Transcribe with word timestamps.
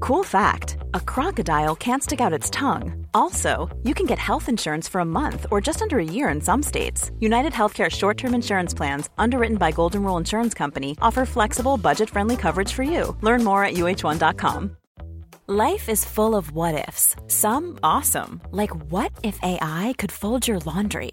Cool 0.00 0.24
fact 0.24 0.76
a 0.94 1.00
crocodile 1.00 1.76
can't 1.76 2.02
stick 2.02 2.20
out 2.20 2.32
its 2.32 2.50
tongue. 2.50 3.06
Also, 3.14 3.68
you 3.82 3.94
can 3.94 4.06
get 4.06 4.18
health 4.18 4.48
insurance 4.48 4.88
for 4.88 5.00
a 5.00 5.04
month 5.04 5.46
or 5.50 5.60
just 5.60 5.82
under 5.82 5.98
a 5.98 6.04
year 6.04 6.28
in 6.28 6.40
some 6.40 6.62
states. 6.62 7.10
United 7.20 7.52
Healthcare 7.52 7.90
short 7.90 8.16
term 8.18 8.34
insurance 8.34 8.74
plans, 8.74 9.08
underwritten 9.18 9.56
by 9.56 9.70
Golden 9.72 10.02
Rule 10.02 10.16
Insurance 10.16 10.54
Company, 10.54 10.96
offer 11.00 11.24
flexible, 11.26 11.76
budget 11.76 12.10
friendly 12.10 12.36
coverage 12.36 12.72
for 12.72 12.82
you. 12.82 13.16
Learn 13.22 13.44
more 13.44 13.64
at 13.64 13.74
uh1.com. 13.74 14.76
Life 15.50 15.88
is 15.88 16.04
full 16.04 16.34
of 16.34 16.52
what 16.52 16.86
ifs, 16.88 17.16
some 17.26 17.78
awesome, 17.82 18.42
like 18.50 18.74
what 18.90 19.12
if 19.22 19.38
AI 19.42 19.94
could 19.96 20.12
fold 20.12 20.46
your 20.46 20.58
laundry? 20.58 21.12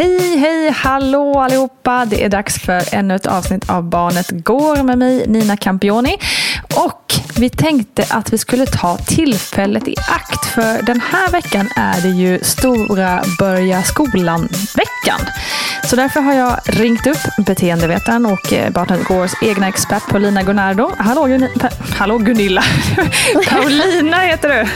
Hej, 0.00 0.36
hej, 0.36 0.70
hallå 0.70 1.38
allihopa! 1.38 2.04
Det 2.04 2.24
är 2.24 2.28
dags 2.28 2.58
för 2.58 2.94
ännu 2.94 3.14
ett 3.14 3.26
avsnitt 3.26 3.70
av 3.70 3.82
Barnet 3.82 4.30
Går 4.30 4.82
med 4.82 4.98
mig, 4.98 5.24
Nina 5.26 5.56
Campioni. 5.56 6.18
Och 6.74 7.14
vi 7.36 7.50
tänkte 7.50 8.04
att 8.10 8.32
vi 8.32 8.38
skulle 8.38 8.66
ta 8.66 8.96
tillfället 8.96 9.88
i 9.88 9.94
akt 10.08 10.46
för 10.46 10.82
den 10.82 11.00
här 11.12 11.30
veckan 11.30 11.68
är 11.76 12.00
det 12.00 12.08
ju 12.08 12.38
stora 12.42 13.22
Börja 13.38 13.82
skolan-veckan. 13.82 15.20
Så 15.84 15.96
därför 15.96 16.20
har 16.20 16.34
jag 16.34 16.56
ringt 16.64 17.06
upp 17.06 17.46
beteendevetaren 17.46 18.26
och 18.26 18.52
eh, 18.52 18.70
Barnet 18.70 19.04
Gårs 19.04 19.30
egna 19.42 19.68
expert 19.68 20.02
Paulina 20.08 20.42
Gunnardo. 20.42 20.90
Hallå, 20.98 21.26
Gun- 21.26 21.58
Pa- 21.60 21.68
Hallå 21.98 22.18
Gunilla! 22.18 22.62
Paulina 23.50 24.16
heter 24.20 24.48
du! 24.48 24.68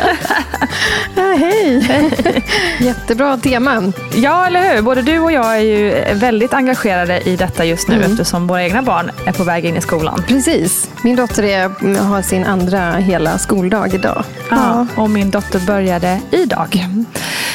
Hej! 1.16 2.44
Jättebra 2.80 3.36
teman. 3.36 3.92
Ja, 4.14 4.46
eller 4.46 4.74
hur? 4.74 4.82
Både 4.82 5.02
du 5.02 5.18
och 5.18 5.32
jag 5.32 5.56
är 5.56 5.60
ju 5.60 6.04
väldigt 6.14 6.54
engagerade 6.54 7.20
i 7.20 7.36
detta 7.36 7.64
just 7.64 7.88
nu 7.88 8.02
eftersom 8.04 8.46
våra 8.46 8.62
egna 8.64 8.82
barn 8.82 9.10
är 9.26 9.32
på 9.32 9.44
väg 9.44 9.64
in 9.64 9.76
i 9.76 9.80
skolan. 9.80 10.24
Precis. 10.28 10.90
Min 11.02 11.16
dotter 11.16 11.42
är, 11.42 11.70
har 11.82 12.22
sin 12.22 12.44
andra 12.44 12.92
hela 12.92 13.38
skoldag 13.38 13.94
idag. 13.94 14.24
Ja, 14.50 14.86
och 14.96 15.10
min 15.10 15.30
dotter 15.30 15.66
började 15.66 16.20
idag. 16.30 16.86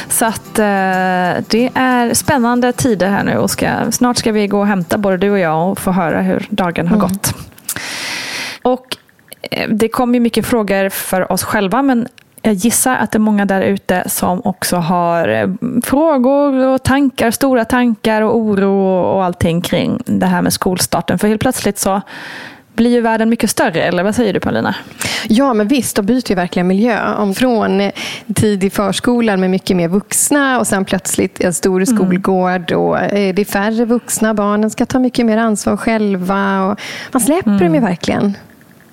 Så 0.10 0.26
att 0.26 0.60
eh, 0.60 1.44
det 1.48 1.70
är 1.74 2.14
spännande 2.14 2.72
tider 2.72 3.10
här 3.10 3.24
nu 3.24 3.38
och 3.38 3.52
ska, 3.52 3.92
snart 3.92 4.18
ska 4.18 4.32
vi 4.32 4.48
gå 4.48 4.60
och 4.60 4.68
hämta 4.68 4.98
både 4.98 5.18
du 5.18 5.32
och 5.32 5.40
jag 5.40 5.72
och 5.72 5.80
få 5.80 5.92
höra 5.92 6.22
hur 6.22 6.48
dagen 6.50 6.88
har 6.88 6.98
gått. 6.98 7.34
Och 8.62 8.98
eh, 9.42 9.70
det 9.70 9.88
kommer 9.88 10.14
ju 10.14 10.20
mycket 10.20 10.46
frågor 10.46 10.90
för 10.90 11.32
oss 11.32 11.44
själva 11.44 11.82
men 11.82 12.08
jag 12.42 12.54
gissar 12.54 12.96
att 12.96 13.12
det 13.12 13.18
är 13.18 13.20
många 13.20 13.46
där 13.46 13.62
ute 13.62 14.04
som 14.10 14.42
också 14.46 14.78
har 14.78 15.28
eh, 15.28 15.50
frågor 15.84 16.68
och 16.68 16.84
tankar, 16.84 17.32
stora 17.32 17.66
tankar 17.66 18.22
och 18.22 18.38
oro 18.38 18.90
och 19.16 19.24
allting 19.24 19.62
kring 19.62 20.02
det 20.06 20.26
här 20.26 20.42
med 20.42 20.54
skolstarten. 20.54 21.20
För 21.20 21.28
helt 21.28 21.42
plötsligt 21.42 21.80
så 21.80 22.02
blir 22.80 22.92
ju 22.92 23.02
världen 23.02 23.30
mycket 23.30 23.50
större, 23.50 23.82
eller 23.84 24.04
vad 24.04 24.16
säger 24.16 24.34
du 24.34 24.40
Paulina? 24.40 24.76
Ja, 25.28 25.54
men 25.54 25.68
visst, 25.68 25.96
de 25.96 26.06
byter 26.06 26.30
ju 26.30 26.36
verkligen 26.36 26.68
miljö. 26.68 27.14
Om 27.16 27.36
från 27.36 27.82
eh, 27.82 27.92
tid 28.36 28.64
i 28.64 28.70
förskolan 28.70 29.40
med 29.40 29.50
mycket 29.50 29.78
mer 29.78 29.88
vuxna 29.88 30.60
och 30.60 30.68
sen 30.68 30.86
plötsligt 30.86 31.42
en 31.42 31.54
stor 31.54 31.86
skolgård 31.86 32.72
och 32.72 33.00
eh, 33.00 33.36
det 33.36 33.42
är 33.42 33.46
färre 33.46 33.86
vuxna. 33.86 34.34
Barnen 34.34 34.70
ska 34.70 34.86
ta 34.86 35.00
mycket 35.00 35.26
mer 35.26 35.38
ansvar 35.38 35.78
själva. 35.78 36.66
Och 36.66 36.80
man 37.12 37.22
släpper 37.22 37.60
dem 37.60 37.76
ju 37.76 37.82
verkligen 37.82 38.38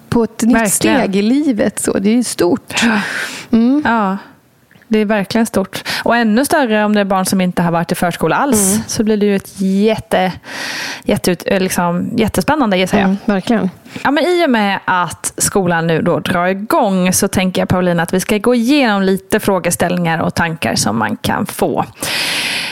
på 0.08 0.24
ett 0.24 0.42
nytt 0.42 0.56
Verkligen. 0.56 1.00
steg 1.00 1.16
i 1.16 1.22
livet. 1.22 1.78
Så 1.78 1.98
det 1.98 2.10
är 2.10 2.14
ju 2.14 2.24
stort. 2.24 2.74
Ja, 3.84 4.16
det 4.88 4.98
är 4.98 5.04
verkligen 5.04 5.46
stort. 5.46 5.82
Och 6.04 6.16
ännu 6.16 6.44
större 6.44 6.84
om 6.84 6.94
det 6.94 7.00
är 7.00 7.04
barn 7.04 7.26
som 7.26 7.40
inte 7.40 7.62
har 7.62 7.72
varit 7.72 7.92
i 7.92 7.94
förskola 7.94 8.36
alls. 8.36 8.80
Så 8.86 9.04
blir 9.04 9.16
det 9.16 9.26
ju 9.26 9.36
ett 9.36 9.60
jätte, 9.60 10.32
jätte, 11.04 11.36
eh, 11.46 11.60
liksom, 11.60 12.10
jättespännande 12.16 12.76
gissar 12.76 12.98
jag. 12.98 13.04
Mm, 13.04 13.16
verkligen. 13.24 13.70
Ja, 14.02 14.10
men 14.10 14.24
I 14.24 14.46
och 14.46 14.50
med 14.50 14.80
att 14.84 15.32
skolan 15.36 15.86
nu 15.86 16.02
då 16.02 16.20
drar 16.20 16.46
igång 16.46 17.12
så 17.12 17.28
tänker 17.28 17.62
jag 17.62 17.68
Paulina 17.68 18.02
att 18.02 18.14
vi 18.14 18.20
ska 18.20 18.38
gå 18.38 18.54
igenom 18.54 19.02
lite 19.02 19.40
frågeställningar 19.40 20.18
och 20.18 20.34
tankar 20.34 20.74
som 20.74 20.98
man 20.98 21.16
kan 21.16 21.46
få. 21.46 21.84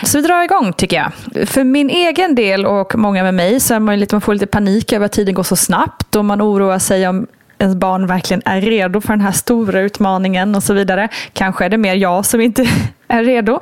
Så 0.02 0.18
vi 0.18 0.26
drar 0.26 0.42
igång 0.42 0.72
tycker 0.72 0.96
jag. 0.96 1.12
För 1.48 1.64
min 1.64 1.90
egen 1.90 2.34
del 2.34 2.66
och 2.66 2.98
många 2.98 3.22
med 3.22 3.34
mig 3.34 3.60
så 3.60 3.74
är 3.74 3.78
man, 3.78 3.94
ju 3.94 4.00
lite, 4.00 4.14
man 4.14 4.20
får 4.20 4.32
lite 4.34 4.46
panik 4.46 4.92
över 4.92 5.06
att 5.06 5.12
tiden 5.12 5.34
går 5.34 5.42
så 5.42 5.56
snabbt 5.56 6.16
och 6.16 6.24
man 6.24 6.42
oroar 6.42 6.78
sig 6.78 7.08
om 7.08 7.26
ens 7.58 7.76
barn 7.76 8.06
verkligen 8.06 8.42
är 8.44 8.60
redo 8.60 9.00
för 9.00 9.08
den 9.08 9.20
här 9.20 9.32
stora 9.32 9.80
utmaningen 9.80 10.54
och 10.54 10.62
så 10.62 10.74
vidare. 10.74 11.08
Kanske 11.32 11.64
är 11.64 11.68
det 11.68 11.76
mer 11.78 11.94
jag 11.94 12.26
som 12.26 12.40
inte 12.40 12.66
är 13.08 13.24
redo. 13.24 13.60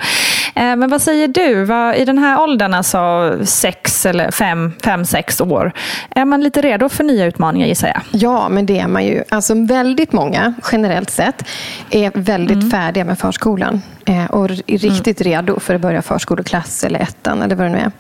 Eh, 0.54 0.76
Men 0.76 0.90
vad 0.90 1.02
säger 1.02 1.28
du? 1.28 1.62
I 2.02 2.04
den 2.04 2.18
här 2.18 2.40
åldern, 2.40 2.74
alltså 2.74 3.32
sex 3.44 4.06
eller 4.06 4.30
fem, 4.30 4.72
fem, 4.84 5.04
sex 5.04 5.40
år, 5.40 5.72
är 6.10 6.24
man 6.24 6.40
lite 6.40 6.60
redo 6.60 6.88
för 6.88 7.04
nya 7.04 7.26
utmaningar 7.26 7.66
gissar 7.66 7.88
jag? 7.88 8.02
Ja, 8.10 8.48
men 8.48 8.66
det 8.66 8.78
är 8.78 8.88
man 8.88 9.04
ju. 9.04 9.22
Alltså 9.28 9.54
väldigt 9.66 10.12
många, 10.12 10.54
generellt 10.72 11.10
sett, 11.10 11.44
är 11.90 12.10
väldigt 12.14 12.70
färdiga 12.70 13.04
med 13.04 13.18
förskolan. 13.18 13.82
Eh, 14.04 14.24
och 14.24 14.44
är 14.50 14.78
riktigt 14.78 15.20
redo 15.20 15.60
för 15.60 15.74
att 15.74 15.80
börja 15.80 16.02
förskoleklass 16.02 16.84
eller 16.84 17.00
ettan 17.00 17.42
eller 17.42 17.56
vad 17.56 17.66
det 17.66 17.70
nu 17.70 17.78
är. 17.78 17.92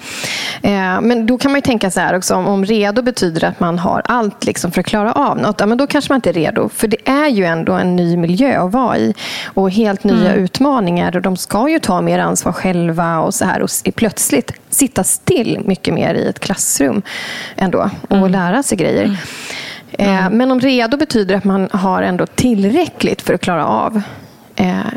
Eh, 0.62 1.00
men 1.00 1.26
då 1.26 1.38
kan 1.38 1.50
man 1.50 1.58
ju 1.58 1.62
tänka 1.62 1.90
så 1.90 2.00
här 2.00 2.16
också, 2.16 2.34
om, 2.34 2.64
redo 2.64 3.02
betyder 3.02 3.44
att 3.44 3.60
man 3.60 3.78
har 3.78 4.02
allt 4.04 4.44
liksom 4.46 4.72
för 4.72 4.80
att 4.80 4.86
klara 4.86 5.12
av 5.12 5.38
något, 5.38 5.60
ja, 5.60 5.66
men 5.66 5.78
då 5.78 5.86
kanske 5.86 6.12
man 6.12 6.16
inte 6.16 6.30
är 6.30 6.34
redo. 6.34 6.68
För 6.68 6.88
det 6.88 7.08
är 7.08 7.28
ju 7.28 7.44
ändå 7.44 7.72
en 7.72 7.96
ny 7.96 8.16
miljö 8.16 8.60
att 8.64 8.72
vara 8.72 8.98
i. 8.98 9.14
Och 9.46 9.70
helt 9.70 10.04
nya 10.04 10.34
utmaningar. 10.34 11.16
Och 11.16 11.22
de 11.22 11.36
ska 11.36 11.68
ju 11.68 11.78
ta 11.78 12.00
mer 12.00 12.18
ansvar 12.18 12.52
själva 12.52 13.20
och 13.20 13.34
så 13.34 13.44
här. 13.44 13.62
Och 13.62 13.70
plötsligt 13.94 14.52
sitta 14.70 15.04
still 15.04 15.60
mycket 15.64 15.94
mer 15.94 16.14
i 16.14 16.26
ett 16.26 16.40
klassrum 16.40 17.02
ändå. 17.56 17.90
Och 18.08 18.30
lära 18.30 18.62
sig 18.62 18.78
grejer. 18.78 19.16
Eh, 19.92 20.30
Men 20.30 20.50
om 20.50 20.60
redo 20.60 20.96
betyder 20.96 21.36
att 21.36 21.44
man 21.44 21.68
har 21.72 22.02
ändå 22.02 22.26
tillräckligt 22.26 23.22
för 23.22 23.34
att 23.34 23.40
klara 23.40 23.66
av 23.66 24.02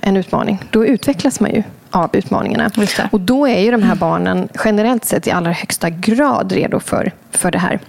en 0.01 0.17
utmaning, 0.17 0.59
då 0.71 0.85
utvecklas 0.85 1.39
man 1.39 1.51
ju 1.51 1.63
av 1.91 2.09
utmaningarna. 2.15 2.71
Och 3.11 3.21
då 3.21 3.47
är 3.47 3.59
ju 3.59 3.71
de 3.71 3.83
här 3.83 3.95
barnen 3.95 4.47
generellt 4.65 5.05
sett 5.05 5.27
i 5.27 5.31
allra 5.31 5.51
högsta 5.51 5.89
grad 5.89 6.51
redo 6.51 6.79
för, 6.79 7.11
för 7.31 7.51
det 7.51 7.59
här. 7.59 7.79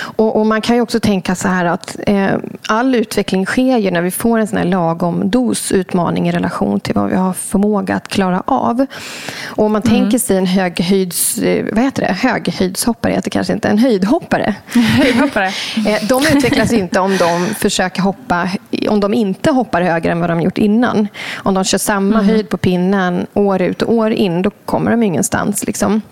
Och, 0.00 0.36
och, 0.40 0.46
Man 0.46 0.60
kan 0.60 0.76
ju 0.76 0.82
också 0.82 1.00
tänka 1.00 1.34
så 1.34 1.48
här 1.48 1.64
att 1.64 1.96
eh, 2.06 2.30
all 2.68 2.94
utveckling 2.94 3.46
sker 3.46 3.78
ju 3.78 3.90
när 3.90 4.02
vi 4.02 4.10
får 4.10 4.38
en 4.38 4.46
sån 4.46 4.58
här 4.58 4.64
lagom 4.64 5.30
dos 5.30 5.72
utmaning 5.72 6.28
i 6.28 6.32
relation 6.32 6.80
till 6.80 6.94
vad 6.94 7.10
vi 7.10 7.16
har 7.16 7.32
förmåga 7.32 7.94
att 7.94 8.08
klara 8.08 8.42
av. 8.46 8.86
Och 9.46 9.64
om 9.64 9.72
man 9.72 9.82
Mm. 9.82 9.94
tänker 10.00 10.18
sig 10.18 10.36
en 10.36 10.46
höghöjds, 10.46 11.38
eh, 11.38 11.64
vad 11.72 11.84
heter 11.84 12.02
det? 12.02 12.12
höghöjdshoppare, 12.12 13.12
heter 13.12 13.24
det 13.24 13.30
kanske 13.30 13.52
inte, 13.52 13.68
en 13.68 13.78
höjdhoppare. 13.78 14.54
Höjdhoppare. 14.74 15.50
Eh, 15.88 16.08
De 16.08 16.22
utvecklas 16.36 16.72
inte 16.72 17.00
om 17.00 17.16
de 17.16 17.46
försöker 17.54 18.02
hoppa, 18.02 18.48
om 18.88 19.00
de 19.00 19.14
inte 19.14 19.50
hoppar 19.50 19.82
högre 19.82 20.12
än 20.12 20.20
vad 20.20 20.30
de 20.30 20.40
gjort 20.40 20.58
innan. 20.58 21.08
Om 21.36 21.54
de 21.54 21.64
kör 21.64 21.78
samma 21.78 22.22
höjd 22.22 22.48
på 22.48 22.56
pinnen 22.56 23.26
år 23.34 23.62
ut 23.62 23.82
och 23.82 23.92
år 23.94 24.10
in, 24.10 24.42
då 24.42 24.50
kommer 24.64 24.90
de 24.90 25.02
ingenstans. 25.02 25.66
Liksom. 25.66 26.02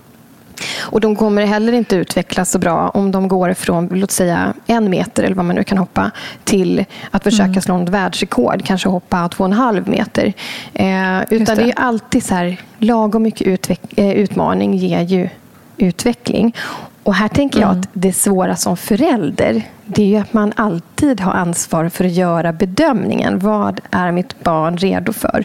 Och 0.81 1.01
de 1.01 1.17
kommer 1.17 1.47
heller 1.47 1.73
inte 1.73 1.97
utvecklas 1.97 2.51
så 2.51 2.59
bra 2.59 2.89
om 2.89 3.11
de 3.11 3.29
går 3.29 3.55
från 3.55 3.89
låt 3.89 4.11
säga 4.11 4.55
en 4.67 4.91
meter 4.91 5.23
eller 5.23 5.37
vad 5.37 5.45
man 5.45 5.57
nu 5.57 5.65
kan 5.65 5.79
hoppa 5.79 6.11
till 6.45 6.85
att 7.11 7.25
försöka 7.25 7.61
slå 7.61 7.83
ett 7.83 7.89
världsrekord, 7.89 8.65
kanske 8.65 8.89
hoppa 8.89 9.29
två 9.29 9.45
och 9.45 9.51
en 9.51 9.57
halv 9.57 9.89
meter. 9.89 10.33
Eh, 10.75 11.23
utan 11.31 11.57
det. 11.57 11.63
det. 11.63 11.71
är 11.71 11.79
alltid 11.79 12.25
så 12.25 12.35
här, 12.35 12.61
lagom 12.79 13.23
mycket 13.23 13.71
eh, 13.97 14.11
utmaning 14.11 14.75
ger 14.75 15.01
ju 15.01 15.29
utveckling. 15.77 16.55
Och 17.03 17.15
här 17.15 17.29
tänker 17.29 17.61
jag 17.61 17.71
att 17.71 17.89
det 17.93 18.13
svåra 18.13 18.57
som 18.57 18.77
förälder, 18.77 19.63
det 19.85 20.17
är 20.17 20.21
att 20.21 20.33
man 20.33 20.53
alltid 20.57 21.21
har 21.21 21.33
ansvar 21.33 21.89
för 21.89 22.05
att 22.05 22.13
göra 22.13 22.53
bedömningen. 22.53 23.39
Vad 23.39 23.81
är 23.91 24.13
mitt 24.13 24.45
barn 24.45 24.77
redo 24.77 25.13
för? 25.13 25.45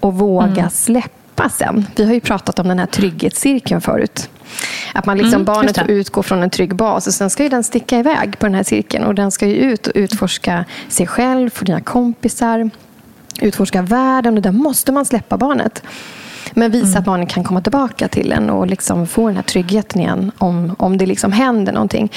Och 0.00 0.14
våga 0.14 0.70
släppa 0.70 1.21
sen. 1.48 1.86
Vi 1.96 2.04
har 2.04 2.14
ju 2.14 2.20
pratat 2.20 2.58
om 2.58 2.68
den 2.68 2.78
här 2.78 2.86
trygghetscirkeln 2.86 3.80
förut. 3.80 4.30
Att 4.94 5.06
man 5.06 5.16
liksom, 5.18 5.34
Mm, 5.34 5.44
barnet 5.44 5.78
får 5.78 5.90
utgå 5.90 6.22
från 6.22 6.42
en 6.42 6.50
trygg 6.50 6.74
bas 6.76 7.06
och 7.06 7.14
sen 7.14 7.30
ska 7.30 7.42
ju 7.42 7.48
den 7.48 7.64
sticka 7.64 7.98
iväg 7.98 8.38
på 8.38 8.46
den 8.46 8.54
här 8.54 8.62
cirkeln. 8.62 9.04
Och 9.04 9.14
den 9.14 9.30
ska 9.30 9.46
ju 9.46 9.54
ut 9.54 9.86
och 9.86 9.92
utforska 9.94 10.64
sig 10.88 11.06
själv, 11.06 11.50
få 11.50 11.64
dina 11.64 11.80
kompisar, 11.80 12.70
utforska 13.40 13.82
världen. 13.82 14.36
Och 14.36 14.42
där 14.42 14.52
måste 14.52 14.92
man 14.92 15.04
släppa 15.04 15.36
barnet. 15.36 15.82
Men 16.52 16.70
visa 16.70 16.86
Mm. 16.86 16.98
att 16.98 17.04
barnet 17.04 17.28
kan 17.28 17.44
komma 17.44 17.60
tillbaka 17.60 18.08
till 18.08 18.32
en 18.32 18.50
och 18.50 18.66
liksom 18.66 19.06
få 19.06 19.26
den 19.26 19.36
här 19.36 19.42
tryggheten 19.42 20.00
igen 20.00 20.32
om, 20.38 20.74
om 20.78 20.98
det 20.98 21.06
liksom 21.06 21.32
händer 21.32 21.72
någonting. 21.72 22.12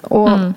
Och, 0.00 0.28
Mm. 0.28 0.54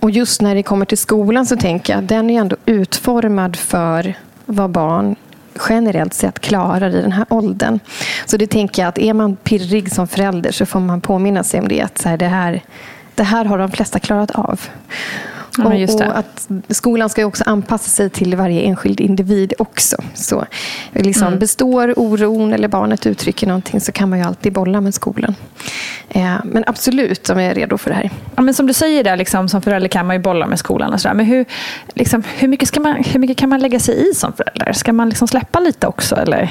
och 0.00 0.10
just 0.10 0.40
när 0.42 0.54
det 0.54 0.62
kommer 0.62 0.86
till 0.86 0.98
skolan 0.98 1.46
så 1.46 1.56
tänker 1.56 1.92
jag 1.92 2.02
att 2.02 2.08
den 2.08 2.30
är 2.30 2.40
ändå 2.40 2.56
utformad 2.66 3.56
för 3.56 4.14
vad 4.46 4.70
barn 4.70 5.16
generellt 5.68 6.14
sett 6.14 6.40
klarar 6.40 6.94
i 6.94 7.02
den 7.02 7.12
här 7.12 7.26
åldern. 7.28 7.78
Så 8.26 8.36
det 8.36 8.46
tänker 8.46 8.82
jag 8.82 8.88
att 8.88 8.98
är 8.98 9.14
man 9.14 9.36
pirrig 9.36 9.92
som 9.92 10.08
förälder 10.08 10.52
så 10.52 10.66
får 10.66 10.80
man 10.80 11.00
påminna 11.00 11.44
sig 11.44 11.60
om 11.60 11.68
det. 11.68 11.80
Att 11.80 11.98
så 11.98 12.08
här, 12.08 12.16
det, 12.16 12.26
här, 12.26 12.62
det 13.14 13.22
här 13.22 13.44
har 13.44 13.58
de 13.58 13.70
flesta 13.70 13.98
klarat 13.98 14.30
av. 14.30 14.60
Ja, 15.58 15.64
och, 15.94 16.00
och 16.00 16.18
att 16.18 16.48
skolan 16.68 17.08
ska 17.08 17.26
också 17.26 17.44
anpassa 17.46 17.90
sig 17.90 18.10
till 18.10 18.36
varje 18.36 18.60
enskild 18.60 19.00
individ 19.00 19.52
också. 19.58 19.96
Så 20.14 20.44
liksom 20.92 21.26
Mm. 21.26 21.38
Består 21.38 21.94
oron 21.96 22.52
eller 22.52 22.68
barnet 22.68 23.06
uttrycker 23.06 23.46
någonting 23.46 23.80
så 23.80 23.92
kan 23.92 24.10
man 24.10 24.18
ju 24.18 24.24
alltid 24.24 24.52
bolla 24.52 24.80
med 24.80 24.94
skolan. 24.94 25.34
Eh, 26.08 26.34
men 26.44 26.64
absolut, 26.66 27.24
de 27.24 27.38
är 27.38 27.54
redo 27.54 27.78
för 27.78 27.90
det 27.90 27.96
här. 27.96 28.10
Ja, 28.36 28.42
men 28.42 28.54
som 28.54 28.66
du 28.66 28.72
säger, 28.72 29.04
där, 29.04 29.16
liksom, 29.16 29.48
som 29.48 29.62
förälder 29.62 29.88
kan 29.88 30.06
man 30.06 30.16
ju 30.16 30.22
bolla 30.22 30.46
med 30.46 30.58
skolan. 30.58 30.92
och 30.92 31.00
så 31.00 31.08
där. 31.08 31.14
Men 31.14 31.26
hur, 31.26 31.44
liksom, 31.94 32.22
hur, 32.36 32.48
mycket 32.48 32.68
ska 32.68 32.80
man, 32.80 33.04
hur 33.04 33.20
mycket 33.20 33.36
kan 33.36 33.48
man 33.48 33.60
lägga 33.60 33.80
sig 33.80 34.10
i 34.10 34.14
som 34.14 34.32
förälder? 34.32 34.72
Ska 34.72 34.92
man 34.92 35.08
liksom 35.08 35.28
släppa 35.28 35.60
lite 35.60 35.86
också? 35.86 36.16
Eller? 36.16 36.50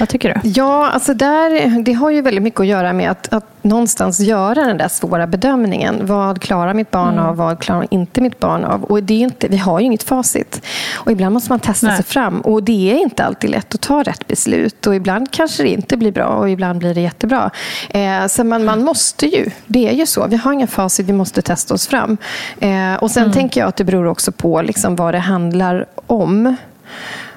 Vad 0.00 0.08
tycker 0.08 0.34
du? 0.42 0.48
Ja, 0.48 0.90
alltså 0.90 1.14
där, 1.14 1.82
det 1.82 1.92
har 1.92 2.10
ju 2.10 2.20
väldigt 2.20 2.42
mycket 2.42 2.60
att 2.60 2.66
göra 2.66 2.92
med 2.92 3.10
att, 3.10 3.32
att 3.32 3.44
någonstans 3.62 4.20
göra 4.20 4.64
den 4.64 4.78
där 4.78 4.88
svåra 4.88 5.26
bedömningen. 5.26 6.00
Vad 6.02 6.40
klarar 6.42 6.74
mitt 6.74 6.90
barn 6.90 7.12
Mm. 7.12 7.24
av? 7.24 7.36
Vad 7.36 7.58
klarar 7.58 7.86
inte 7.90 8.20
mitt 8.26 8.40
barn 8.40 8.64
av? 8.64 8.84
Och 8.84 9.02
det 9.02 9.14
är 9.14 9.18
inte, 9.18 9.48
vi 9.48 9.56
har 9.56 9.80
ju 9.80 9.86
inget 9.86 10.02
facit. 10.02 10.62
Och 10.94 11.12
ibland 11.12 11.32
måste 11.32 11.52
man 11.52 11.60
testa 11.60 11.86
Nej. 11.86 11.96
sig 11.96 12.04
fram. 12.04 12.40
Och 12.40 12.62
det 12.62 12.92
är 12.92 12.98
inte 12.98 13.24
alltid 13.24 13.50
lätt 13.50 13.74
att 13.74 13.80
ta 13.80 14.02
rätt 14.02 14.26
beslut. 14.26 14.86
Och 14.86 14.94
ibland 14.94 15.30
kanske 15.30 15.62
det 15.62 15.68
inte 15.68 15.96
blir 15.96 16.12
bra 16.12 16.26
och 16.26 16.50
ibland 16.50 16.78
blir 16.78 16.94
det 16.94 17.00
jättebra. 17.00 17.50
Eh, 17.90 18.26
så 18.26 18.44
man, 18.44 18.64
man 18.64 18.84
måste 18.84 19.26
ju, 19.26 19.50
det 19.66 19.88
är 19.88 19.92
ju 19.92 20.06
så. 20.06 20.26
Vi 20.26 20.36
har 20.36 20.52
ingen 20.52 20.68
facit, 20.68 21.06
vi 21.06 21.12
måste 21.12 21.42
testa 21.42 21.74
oss 21.74 21.86
fram. 21.86 22.16
Eh, 22.60 22.94
och 22.94 23.10
sen 23.10 23.32
tänker 23.32 23.60
jag 23.60 23.68
att 23.68 23.76
det 23.76 23.84
beror 23.84 24.06
också 24.06 24.32
på 24.32 24.62
liksom 24.62 24.96
vad 24.96 25.14
det 25.14 25.18
handlar 25.18 25.86
om 26.06 26.56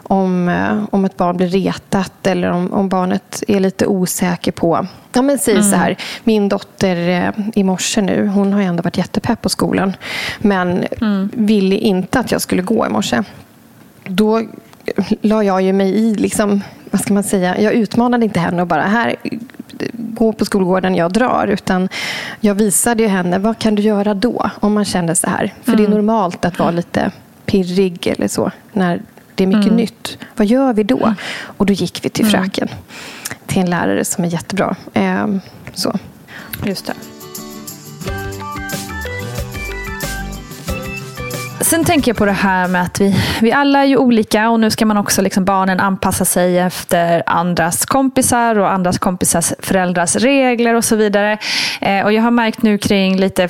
om, 0.09 0.50
eh, 0.50 0.83
om 0.91 1.06
ett 1.06 1.17
barn 1.17 1.38
blir 1.38 1.47
retat 1.47 2.27
eller 2.27 2.51
om, 2.51 2.73
om 2.73 2.89
barnet 2.89 3.44
är 3.47 3.59
lite 3.59 3.85
osäker 3.85 4.51
på... 4.51 4.88
Ja, 5.13 5.21
men 5.21 5.39
säg 5.39 5.63
så 5.63 5.75
här, 5.75 5.97
min 6.23 6.50
dotter 6.50 7.09
eh, 7.09 7.45
i 7.56 7.63
morse 7.63 8.01
nu, 8.01 8.27
hon 8.27 8.53
har 8.53 8.61
ju 8.61 8.65
ändå 8.65 8.83
varit 8.83 8.97
jättepepp 8.97 9.41
på 9.41 9.50
skolan 9.50 9.94
men 10.39 10.85
ville 11.31 11.75
inte 11.75 12.19
att 12.19 12.31
jag 12.31 12.41
skulle 12.41 12.61
gå 12.61 12.85
i 12.85 12.89
morse. 12.89 13.23
Då 14.07 14.41
la 15.21 15.44
jag 15.44 15.61
ju 15.61 15.73
mig 15.73 15.89
i, 15.89 16.15
liksom, 16.15 16.61
vad 16.91 17.01
ska 17.01 17.13
man 17.13 17.23
säga, 17.23 17.61
jag 17.61 17.73
utmanade 17.73 18.25
inte 18.25 18.39
henne 18.39 18.61
och 18.61 18.67
bara 18.67 18.81
här, 18.81 19.15
gå 19.94 20.33
på 20.33 20.45
skolgården, 20.45 20.95
jag 20.95 21.13
drar. 21.13 21.47
Utan 21.47 21.89
jag 22.39 22.56
visade 22.56 23.03
ju 23.03 23.09
henne, 23.09 23.39
vad 23.39 23.59
kan 23.59 23.75
du 23.75 23.81
göra 23.81 24.13
då? 24.13 24.50
Om 24.59 24.73
man 24.73 24.85
känner 24.85 25.13
så 25.13 25.29
här? 25.29 25.53
För 25.63 25.75
det 25.75 25.83
är 25.83 25.88
normalt 25.88 26.45
att 26.45 26.59
vara 26.59 26.71
lite 26.71 27.11
pirrig 27.45 28.07
eller 28.07 28.27
så 28.27 28.51
när 28.73 29.01
det 29.39 29.44
är 29.44 29.47
mycket 29.57 29.74
nytt. 29.74 30.18
Vad 30.36 30.47
gör 30.47 30.74
vi 30.74 30.83
då? 30.83 31.13
Och 31.57 31.65
då 31.65 31.74
gick 31.74 32.06
vi 32.06 32.09
till 32.09 32.25
fröken. 32.25 32.68
Till 33.45 33.62
en 33.62 33.69
lärare 33.69 34.06
som 34.06 34.24
är 34.24 34.27
jättebra. 34.27 34.75
Ehm, 34.94 35.39
så. 35.74 36.00
Just 36.65 36.86
det. 36.86 36.94
Sen 41.69 41.86
tänker 41.86 42.10
jag 42.10 42.18
på 42.18 42.25
det 42.25 42.31
här 42.31 42.68
med 42.68 42.81
att 42.81 43.01
vi, 43.01 43.16
vi 43.42 43.51
alla 43.51 43.80
är 43.80 43.86
ju 43.86 43.98
olika 43.98 44.50
och 44.50 44.60
nu 44.60 44.69
ska 44.69 44.86
man 44.86 44.98
också 44.98 45.21
liksom 45.21 45.45
barnen 45.45 45.80
anpassa 45.80 46.25
sig 46.25 46.60
efter 46.60 47.24
andras 47.25 47.86
kompisar 47.86 48.60
och 48.60 48.71
andras 48.71 49.00
kompisars 49.00 49.54
föräldrars 49.60 50.16
regler 50.16 50.75
och 50.75 50.86
så 50.86 50.95
vidare. 50.95 51.38
Eh, 51.81 52.06
och 52.06 52.13
jag 52.13 52.21
har 52.21 52.31
märkt 52.31 52.62
nu 52.62 52.77
kring 52.77 53.18
lite 53.18 53.50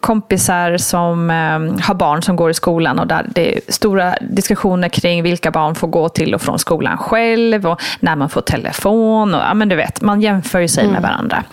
kompisar 0.00 0.76
som 0.76 1.30
eh, 1.30 1.86
har 1.86 1.94
barn 1.94 2.22
som 2.22 2.36
går 2.36 2.50
i 2.50 2.54
skolan 2.54 2.98
och 2.98 3.06
där 3.06 3.26
det 3.34 3.56
är 3.56 3.60
stora 3.68 4.14
diskussioner 4.20 4.88
kring 4.88 5.22
vilka 5.22 5.50
barn 5.50 5.74
får 5.74 5.88
gå 5.88 6.08
till 6.08 6.34
och 6.34 6.42
från 6.42 6.58
skolan 6.58 6.98
själv 6.98 7.66
och 7.66 7.82
när 8.00 8.16
man 8.16 8.28
får 8.28 8.40
telefon. 8.40 9.34
Och, 9.34 9.40
ja, 9.40 9.54
men 9.54 9.68
du 9.68 9.76
vet, 9.76 10.00
man 10.02 10.20
jämför 10.20 10.58
ju 10.58 10.68
sig 10.68 10.88
med 10.88 11.02
varandra. 11.02 11.44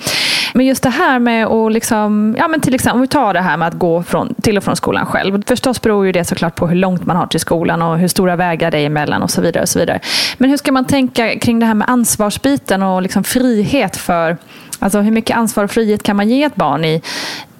Men 0.53 0.65
just 0.65 0.83
det 0.83 0.89
här 0.89 1.19
med 1.19 1.47
att, 1.47 1.71
liksom, 1.71 2.35
ja, 2.39 2.47
men 2.47 2.61
till 2.61 2.75
exempel, 2.75 2.95
om 2.95 3.01
vi 3.01 3.07
tar 3.07 3.33
det 3.33 3.41
här 3.41 3.57
med 3.57 3.67
att 3.67 3.73
gå 3.73 4.03
från, 4.03 4.35
till 4.41 4.57
och 4.57 4.63
från 4.63 4.75
skolan 4.75 5.05
själv. 5.05 5.43
Förstås 5.47 5.81
beror 5.81 5.92
beror 5.93 6.05
ju 6.05 6.11
det 6.11 6.25
såklart 6.25 6.55
på 6.55 6.67
hur 6.67 6.75
långt 6.75 7.05
man 7.05 7.17
har 7.17 7.27
till 7.27 7.39
skolan 7.39 7.81
och 7.81 7.97
hur 7.97 8.07
stora 8.07 8.35
vägar 8.35 8.71
det 8.71 8.77
är 8.77 8.85
emellan 8.85 9.23
och 9.23 9.31
så 9.31 9.41
vidare. 9.41 9.61
Och 9.61 9.69
så 9.69 9.79
vidare. 9.79 9.99
Men 10.37 10.49
hur 10.49 10.57
ska 10.57 10.71
man 10.71 10.85
tänka 10.85 11.39
kring 11.39 11.59
det 11.59 11.65
här 11.65 11.73
med 11.73 11.89
ansvarsbiten 11.89 12.83
och 12.83 13.01
liksom 13.01 13.23
frihet 13.23 13.97
för, 13.97 14.37
alltså 14.79 14.99
hur 14.99 15.11
mycket 15.11 15.37
ansvar 15.37 15.63
och 15.63 15.71
frihet 15.71 16.03
kan 16.03 16.15
man 16.15 16.29
ge 16.29 16.43
ett 16.43 16.55
barn 16.55 16.85
i, 16.85 17.01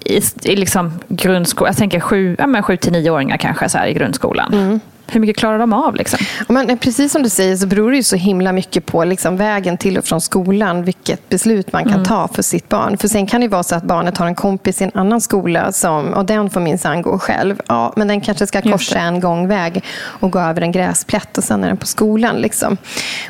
i, 0.04 0.20
i 0.42 0.56
liksom 0.56 1.00
grundskolan? 1.08 1.70
Jag 1.70 1.76
tänker 1.76 2.00
sju, 2.00 2.36
ja, 2.38 2.46
men 2.46 2.62
sju 2.62 2.76
till 2.76 2.92
nioåringar 2.92 3.36
kanske 3.36 3.68
så 3.68 3.78
här, 3.78 3.86
i 3.86 3.94
grundskolan. 3.94 4.52
Mm. 4.52 4.80
Hur 5.06 5.20
mycket 5.20 5.36
klarar 5.36 5.58
de 5.58 5.72
av? 5.72 5.94
Liksom? 5.94 6.18
Men 6.48 6.78
precis 6.78 7.12
som 7.12 7.22
du 7.22 7.28
säger 7.28 7.56
så 7.56 7.66
beror 7.66 7.90
det 7.90 7.96
ju 7.96 8.02
så 8.02 8.16
himla 8.16 8.52
mycket 8.52 8.86
på 8.86 9.04
liksom 9.04 9.36
vägen 9.36 9.78
till 9.78 9.98
och 9.98 10.04
från 10.04 10.20
skolan. 10.20 10.84
Vilket 10.84 11.28
beslut 11.28 11.72
man 11.72 11.84
kan 11.84 12.04
ta 12.04 12.28
för 12.28 12.42
sitt 12.42 12.68
barn. 12.68 12.98
För 12.98 13.08
sen 13.08 13.26
kan 13.26 13.40
det 13.40 13.48
vara 13.48 13.62
så 13.62 13.74
att 13.74 13.84
barnet 13.84 14.18
har 14.18 14.26
en 14.26 14.34
kompis 14.34 14.80
i 14.80 14.84
en 14.84 14.90
annan 14.94 15.20
skola 15.20 15.72
som, 15.72 16.14
och 16.14 16.24
den 16.24 16.50
får 16.50 16.60
minsann 16.60 17.02
gå 17.02 17.18
själv. 17.18 17.60
Ja, 17.68 17.92
men 17.96 18.08
den 18.08 18.20
kanske 18.20 18.46
ska 18.46 18.62
korsa 18.62 18.98
en 18.98 19.20
gångväg 19.20 19.84
och 20.02 20.30
gå 20.30 20.38
över 20.38 20.62
en 20.62 20.72
gräsplätt 20.72 21.38
och 21.38 21.44
sen 21.44 21.64
är 21.64 21.68
den 21.68 21.76
på 21.76 21.86
skolan. 21.86 22.36
Liksom. 22.36 22.76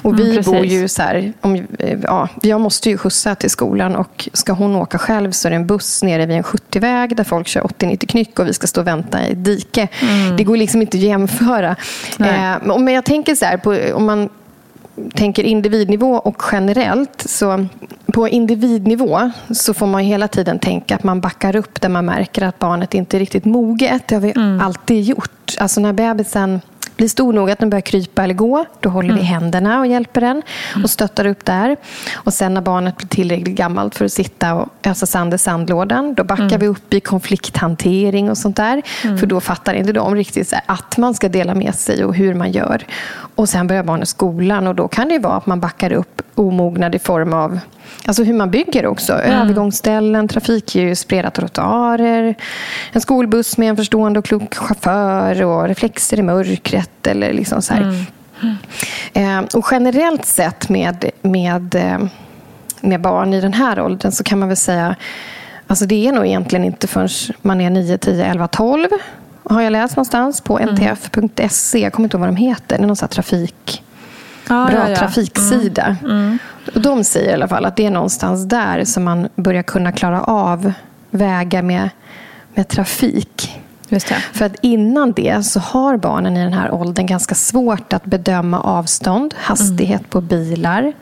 Och 0.02 0.18
vi 0.18 0.36
precis. 0.36 0.52
bor 0.52 0.64
ju 0.64 0.88
så 0.88 1.02
här, 1.02 1.32
om, 1.40 1.54
eh, 1.78 1.98
ja, 2.02 2.28
jag 2.42 2.60
måste 2.60 2.90
ju 2.90 2.98
skjutsa 2.98 3.34
till 3.34 3.50
skolan 3.50 3.96
och 3.96 4.28
ska 4.32 4.52
hon 4.52 4.76
åka 4.76 4.98
själv 4.98 5.32
så 5.32 5.48
är 5.48 5.50
det 5.50 5.56
en 5.56 5.66
buss 5.66 6.02
nere 6.02 6.26
vid 6.26 6.36
en 6.36 6.42
70-väg 6.42 7.16
där 7.16 7.24
folk 7.24 7.48
kör 7.48 7.60
80-90 7.60 8.06
knyck 8.06 8.38
och 8.38 8.48
vi 8.48 8.52
ska 8.52 8.66
stå 8.66 8.80
och 8.80 8.86
vänta 8.86 9.26
i 9.26 9.32
ett 9.32 9.44
dike. 9.44 9.88
Det 10.36 10.44
går 10.44 10.56
liksom 10.56 10.80
inte 10.80 10.96
att 10.96 11.02
jämföra. 11.02 11.63
Nej. 12.18 12.56
Eh, 12.68 12.78
men 12.78 12.94
jag 12.94 13.04
tänker 13.04 13.34
så 13.34 13.44
här, 13.44 13.56
på, 13.56 13.94
om 13.94 14.04
man 14.04 14.28
tänker 15.14 15.44
individnivå 15.44 16.14
och 16.14 16.42
generellt. 16.52 17.24
Så 17.28 17.66
på 18.12 18.28
individnivå 18.28 19.30
så 19.50 19.74
får 19.74 19.86
man 19.86 20.00
hela 20.00 20.28
tiden 20.28 20.58
tänka 20.58 20.94
att 20.94 21.04
man 21.04 21.20
backar 21.20 21.56
upp 21.56 21.80
där 21.80 21.88
man 21.88 22.04
märker 22.04 22.42
att 22.42 22.58
barnet 22.58 22.94
inte 22.94 23.16
är 23.16 23.18
riktigt 23.18 23.44
moget. 23.44 24.08
Det 24.08 24.14
har 24.14 24.22
vi 24.22 24.34
alltid 24.62 25.02
gjort. 25.02 25.54
Alltså 25.58 25.80
när 25.80 25.92
bebisen 25.92 26.60
blir 26.96 27.08
stor 27.08 27.32
nog 27.32 27.50
att 27.50 27.58
den 27.58 27.70
börjar 27.70 27.80
krypa 27.80 28.24
eller 28.24 28.34
gå, 28.34 28.64
då 28.80 28.88
håller 28.88 29.08
Mm. 29.08 29.20
vi 29.20 29.24
händerna 29.26 29.80
och 29.80 29.86
hjälper 29.86 30.20
den 30.20 30.42
och 30.84 30.90
stöttar 30.90 31.26
upp 31.26 31.44
där. 31.44 31.76
Och 32.14 32.34
sen 32.34 32.54
när 32.54 32.60
barnet 32.60 32.96
blir 32.96 33.08
tillräckligt 33.08 33.56
gammalt 33.56 33.94
för 33.94 34.04
att 34.04 34.12
sitta 34.12 34.54
och 34.54 34.68
ösa 34.82 35.06
sand 35.06 35.34
i 35.34 35.38
sandlådan, 35.38 36.14
då 36.14 36.24
backar 36.24 36.44
Mm. 36.44 36.60
vi 36.60 36.66
upp 36.66 36.94
i 36.94 37.00
konflikthantering 37.00 38.30
och 38.30 38.38
sånt 38.38 38.56
där. 38.56 38.82
För 39.18 39.26
då 39.26 39.40
fattar 39.40 39.74
inte 39.74 39.92
de 39.92 40.14
riktigt 40.16 40.48
så 40.48 40.56
att 40.66 40.96
man 40.98 41.14
ska 41.14 41.28
dela 41.28 41.54
med 41.54 41.74
sig 41.74 42.04
och 42.04 42.14
hur 42.14 42.34
man 42.34 42.52
gör. 42.52 42.86
Och 43.34 43.48
sen 43.48 43.66
börjar 43.66 43.82
barnet 43.82 44.08
skolan 44.08 44.66
och 44.66 44.74
då 44.74 44.88
kan 44.88 45.08
det 45.08 45.14
ju 45.14 45.20
vara 45.20 45.36
att 45.36 45.46
man 45.46 45.60
backar 45.60 45.92
upp 45.92 46.22
omognad 46.34 46.94
i 46.94 46.98
form 46.98 47.32
av 47.32 47.58
Alltså 48.06 48.22
hur 48.22 48.34
man 48.34 48.50
bygger 48.50 48.86
också. 48.86 49.12
Övergångsställen, 49.12 50.28
trafikljus, 50.28 51.08
breda 51.08 51.30
trottoarer, 51.30 52.34
en 52.92 53.00
skolbuss 53.00 53.58
med 53.58 53.68
en 53.68 53.76
förstående 53.76 54.18
och 54.18 54.24
klok 54.24 54.54
chaufför 54.54 55.42
och 55.42 55.68
reflexer 55.68 56.18
i 56.18 56.22
mörkret. 56.22 57.06
Eller 57.06 57.32
liksom 57.32 57.62
så 57.62 57.74
här. 57.74 58.04
Eh, 59.12 59.40
och 59.54 59.66
generellt 59.70 60.24
sett 60.24 60.68
med, 60.68 61.10
med, 61.22 61.74
eh, 61.74 61.98
med 62.80 63.00
barn 63.00 63.32
i 63.32 63.40
den 63.40 63.52
här 63.52 63.80
åldern 63.80 64.12
så 64.12 64.24
kan 64.24 64.38
man 64.38 64.48
väl 64.48 64.56
säga 64.56 64.96
Alltså 65.66 65.86
det 65.86 66.08
är 66.08 66.12
nog 66.12 66.26
egentligen 66.26 66.64
inte 66.64 66.86
förrän 66.86 67.08
man 67.42 67.60
är 67.60 67.70
9, 67.70 67.98
10, 67.98 68.24
11, 68.24 68.48
12 68.48 68.88
har 69.44 69.62
jag 69.62 69.70
läst 69.70 69.96
någonstans 69.96 70.40
på 70.40 70.58
ntf.se. 70.58 71.78
Jag 71.78 71.92
kommer 71.92 72.06
inte 72.06 72.16
ihåg 72.16 72.20
vad 72.20 72.28
de 72.28 72.36
heter. 72.36 72.78
Det 72.78 72.84
är 72.84 72.86
någon 72.86 72.96
trafik 72.96 73.82
Ja, 74.48 74.66
bra 74.70 74.78
ja, 74.78 74.88
ja. 74.90 74.96
trafiksida. 74.96 75.96
Och 76.02 76.53
de 76.74 77.04
säger 77.04 77.30
i 77.30 77.34
alla 77.34 77.48
fall 77.48 77.64
att 77.64 77.76
det 77.76 77.86
är 77.86 77.90
någonstans 77.90 78.44
där 78.44 78.84
som 78.84 79.04
man 79.04 79.28
börjar 79.36 79.62
kunna 79.62 79.92
klara 79.92 80.22
av 80.22 80.72
vägar 81.10 81.62
med, 81.62 81.88
med 82.54 82.68
trafik. 82.68 83.60
För 84.32 84.44
att 84.44 84.56
innan 84.60 85.12
det 85.12 85.46
så 85.46 85.60
har 85.60 85.96
barnen 85.96 86.36
i 86.36 86.42
den 86.44 86.52
här 86.52 86.74
åldern 86.74 87.06
ganska 87.06 87.34
svårt 87.34 87.92
att 87.92 88.04
bedöma 88.04 88.60
avstånd, 88.60 89.34
hastighet 89.38 90.10
på 90.10 90.20
bilar. 90.20 90.92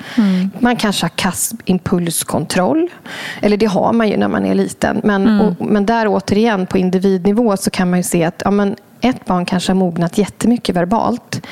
Man 0.58 0.76
kanske 0.76 1.04
har 1.04 1.10
kass 1.10 1.52
impulskontroll. 1.64 2.88
Eller 3.40 3.56
det 3.56 3.66
har 3.66 3.92
man 3.92 4.08
ju 4.08 4.16
när 4.16 4.28
man 4.28 4.46
är 4.46 4.54
liten. 4.54 5.00
Men, 5.04 5.40
och, 5.40 5.66
men 5.66 5.86
där 5.86 6.06
återigen 6.08 6.66
på 6.66 6.78
individnivå 6.78 7.56
så 7.56 7.70
kan 7.70 7.90
man 7.90 7.98
ju 7.98 8.02
se 8.02 8.24
att 8.24 8.42
ja, 8.44 8.50
men 8.50 8.76
ett 9.02 9.24
barn 9.24 9.44
kanske 9.44 9.70
har 9.72 9.76
mognat 9.76 10.18
jättemycket 10.18 10.76
verbalt 10.76 11.46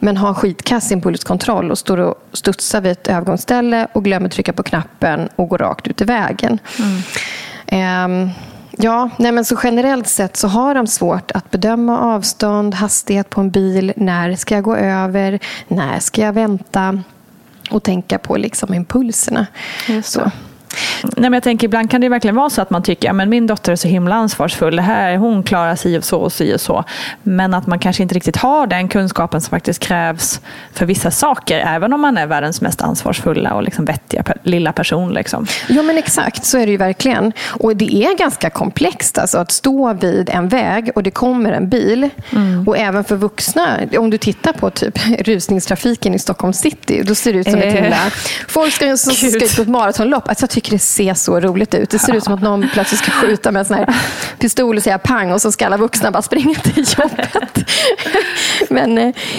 men 0.00 0.16
har 0.16 0.34
skitkass 0.34 0.92
impulskontroll 0.92 1.70
och 1.70 1.78
står 1.78 1.98
och 1.98 2.14
studsar 2.32 2.80
vid 2.80 2.92
ett 2.92 3.08
övergångsställe 3.08 3.86
och 3.92 4.04
glömmer 4.04 4.28
trycka 4.28 4.52
på 4.52 4.62
knappen 4.62 5.28
och 5.36 5.48
går 5.48 5.58
rakt 5.58 5.86
ut 5.86 6.00
i 6.00 6.04
vägen. 6.04 6.58
Ehm, 7.66 8.30
Ja, 8.78 9.10
nej 9.16 9.32
men 9.32 9.44
så 9.44 9.56
generellt 9.62 10.08
sett 10.08 10.36
så 10.36 10.48
har 10.48 10.74
de 10.74 10.86
svårt 10.86 11.30
att 11.30 11.50
bedöma 11.50 11.98
avstånd, 12.00 12.74
hastighet 12.74 13.30
på 13.30 13.40
en 13.40 13.50
bil. 13.50 13.92
När 13.96 14.36
ska 14.36 14.54
jag 14.54 14.64
gå 14.64 14.76
över? 14.76 15.38
När 15.68 16.00
ska 16.00 16.20
jag 16.22 16.32
vänta? 16.32 17.02
Och 17.70 17.82
tänka 17.82 18.18
på 18.18 18.36
liksom 18.36 18.74
impulserna. 18.74 19.46
Så. 20.04 20.30
Nej, 21.02 21.12
men 21.16 21.32
jag 21.32 21.42
tänker, 21.42 21.64
ibland 21.64 21.90
kan 21.90 22.00
det 22.00 22.08
verkligen 22.08 22.36
vara 22.36 22.50
så 22.50 22.62
att 22.62 22.70
man 22.70 22.82
tycker 22.82 23.10
att 23.10 23.28
min 23.28 23.46
dotter 23.46 23.72
är 23.72 23.76
så 23.76 23.88
himla 23.88 24.14
ansvarsfull. 24.14 24.76
Det 24.76 24.82
här, 24.82 25.16
hon 25.16 25.42
klarar 25.42 25.76
sig 25.76 25.98
och 25.98 26.04
så 26.04 26.18
och 26.18 26.32
si 26.32 26.54
och 26.54 26.60
så. 26.60 26.84
Men 27.22 27.54
att 27.54 27.66
man 27.66 27.78
kanske 27.78 28.02
inte 28.02 28.14
riktigt 28.14 28.36
har 28.36 28.66
den 28.66 28.88
kunskapen 28.88 29.40
som 29.40 29.50
faktiskt 29.50 29.80
krävs 29.80 30.40
för 30.72 30.86
vissa 30.86 31.10
saker. 31.10 31.58
Även 31.58 31.92
om 31.92 32.00
man 32.00 32.18
är 32.18 32.26
världens 32.26 32.60
mest 32.60 32.82
ansvarsfulla 32.82 33.54
och 33.54 33.62
liksom 33.62 33.84
vettiga 33.84 34.24
lilla 34.42 34.72
person. 34.72 35.12
Liksom. 35.12 35.46
Ja, 35.68 35.82
men 35.82 35.98
exakt. 35.98 36.44
Så 36.44 36.58
är 36.58 36.66
det 36.66 36.72
ju 36.72 36.78
verkligen. 36.78 37.32
Och 37.48 37.76
det 37.76 37.94
är 37.94 38.16
ganska 38.18 38.50
komplext 38.50 39.18
alltså, 39.18 39.38
att 39.38 39.52
stå 39.52 39.92
vid 39.92 40.30
en 40.30 40.48
väg 40.48 40.90
och 40.94 41.02
det 41.02 41.10
kommer 41.10 41.52
en 41.52 41.68
bil. 41.68 42.08
Och 42.66 42.78
även 42.78 43.04
för 43.04 43.16
vuxna, 43.16 43.78
om 43.98 44.10
du 44.10 44.18
tittar 44.18 44.52
på 44.52 44.70
typ 44.70 44.98
rusningstrafiken 45.18 46.14
i 46.14 46.18
Stockholm 46.18 46.52
city, 46.52 47.02
då 47.06 47.14
ser 47.14 47.32
det 47.32 47.38
ut 47.38 47.50
som 47.50 47.58
ett 47.58 47.66
Eh. 47.66 47.82
himla... 47.82 47.96
Folk 48.48 48.72
ska, 48.72 48.96
som 48.96 49.12
ska 49.14 49.26
ut 49.44 49.56
på 49.56 49.62
ett 49.62 49.68
maratonlopp. 49.68 50.28
Alltså, 50.28 50.42
jag 50.42 50.50
tycker 50.50 50.65
det 50.70 50.78
ser 50.78 51.14
så 51.14 51.40
roligt 51.40 51.74
ut. 51.74 51.90
Det 51.90 51.98
ser 51.98 52.14
ut 52.14 52.24
som 52.24 52.34
att 52.34 52.42
någon 52.42 52.68
plötsligt 52.72 53.00
ska 53.00 53.10
skjuta 53.10 53.52
med 53.52 53.60
en 53.60 53.66
sån 53.66 53.76
här 53.76 53.96
pistol 54.38 54.76
och 54.76 54.82
säga 54.82 54.98
pang 54.98 55.32
och 55.32 55.42
så 55.42 55.52
ska 55.52 55.66
alla 55.66 55.76
vuxna 55.76 56.10
bara 56.10 56.22
springa 56.22 56.54
till 56.54 56.84
jobbet. 56.98 57.70
Men, 58.70 58.98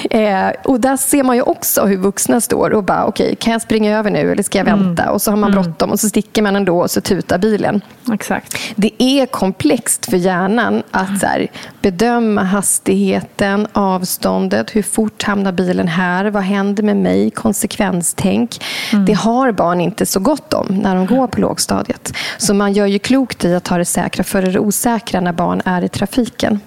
eh, 0.09 0.51
och 0.63 0.79
där 0.79 0.97
ser 0.97 1.23
man 1.23 1.35
ju 1.35 1.41
också 1.41 1.85
hur 1.85 1.97
vuxna 1.97 2.41
står 2.41 2.73
och 2.73 2.83
bara, 2.83 3.05
okej, 3.05 3.35
kan 3.35 3.53
jag 3.53 3.61
springa 3.61 3.97
över 3.97 4.11
nu 4.11 4.31
eller 4.31 4.43
ska 4.43 4.57
jag 4.57 4.65
vänta? 4.65 5.11
Och 5.11 5.21
så 5.21 5.31
har 5.31 5.37
man 5.37 5.51
bråttom 5.51 5.91
och 5.91 5.99
så 5.99 6.09
sticker 6.09 6.41
man 6.41 6.55
ändå 6.55 6.79
och 6.81 6.91
så 6.91 7.01
tutar 7.01 7.37
bilen. 7.37 7.81
Exakt. 8.13 8.57
Det 8.75 9.03
är 9.03 9.25
komplext 9.25 10.09
för 10.09 10.17
hjärnan 10.17 10.83
att 10.91 11.23
här, 11.23 11.47
bedöma 11.81 12.43
hastigheten, 12.43 13.67
avståndet, 13.73 14.75
hur 14.75 14.83
fort 14.83 15.23
hamnar 15.23 15.51
bilen 15.51 15.87
här, 15.87 16.25
vad 16.25 16.43
händer 16.43 16.83
med 16.83 16.97
mig, 16.97 17.31
konsekvenstänk. 17.31 18.63
Det 19.07 19.13
har 19.13 19.51
barn 19.51 19.81
inte 19.81 20.05
så 20.05 20.19
gott 20.19 20.53
om 20.53 20.67
när 20.67 20.95
de 20.95 21.05
går 21.05 21.27
på 21.27 21.41
lågstadiet. 21.41 22.13
Så 22.37 22.53
man 22.53 22.73
gör 22.73 22.85
ju 22.85 22.99
klokt 22.99 23.45
i 23.45 23.55
att 23.55 23.63
ta 23.63 23.77
det 23.77 23.85
säkra 23.85 24.23
före 24.23 24.51
det 24.51 24.59
osäkra 24.59 25.21
när 25.21 25.33
barn 25.33 25.61
är 25.65 25.83
i 25.83 25.89
trafiken. 25.89 26.59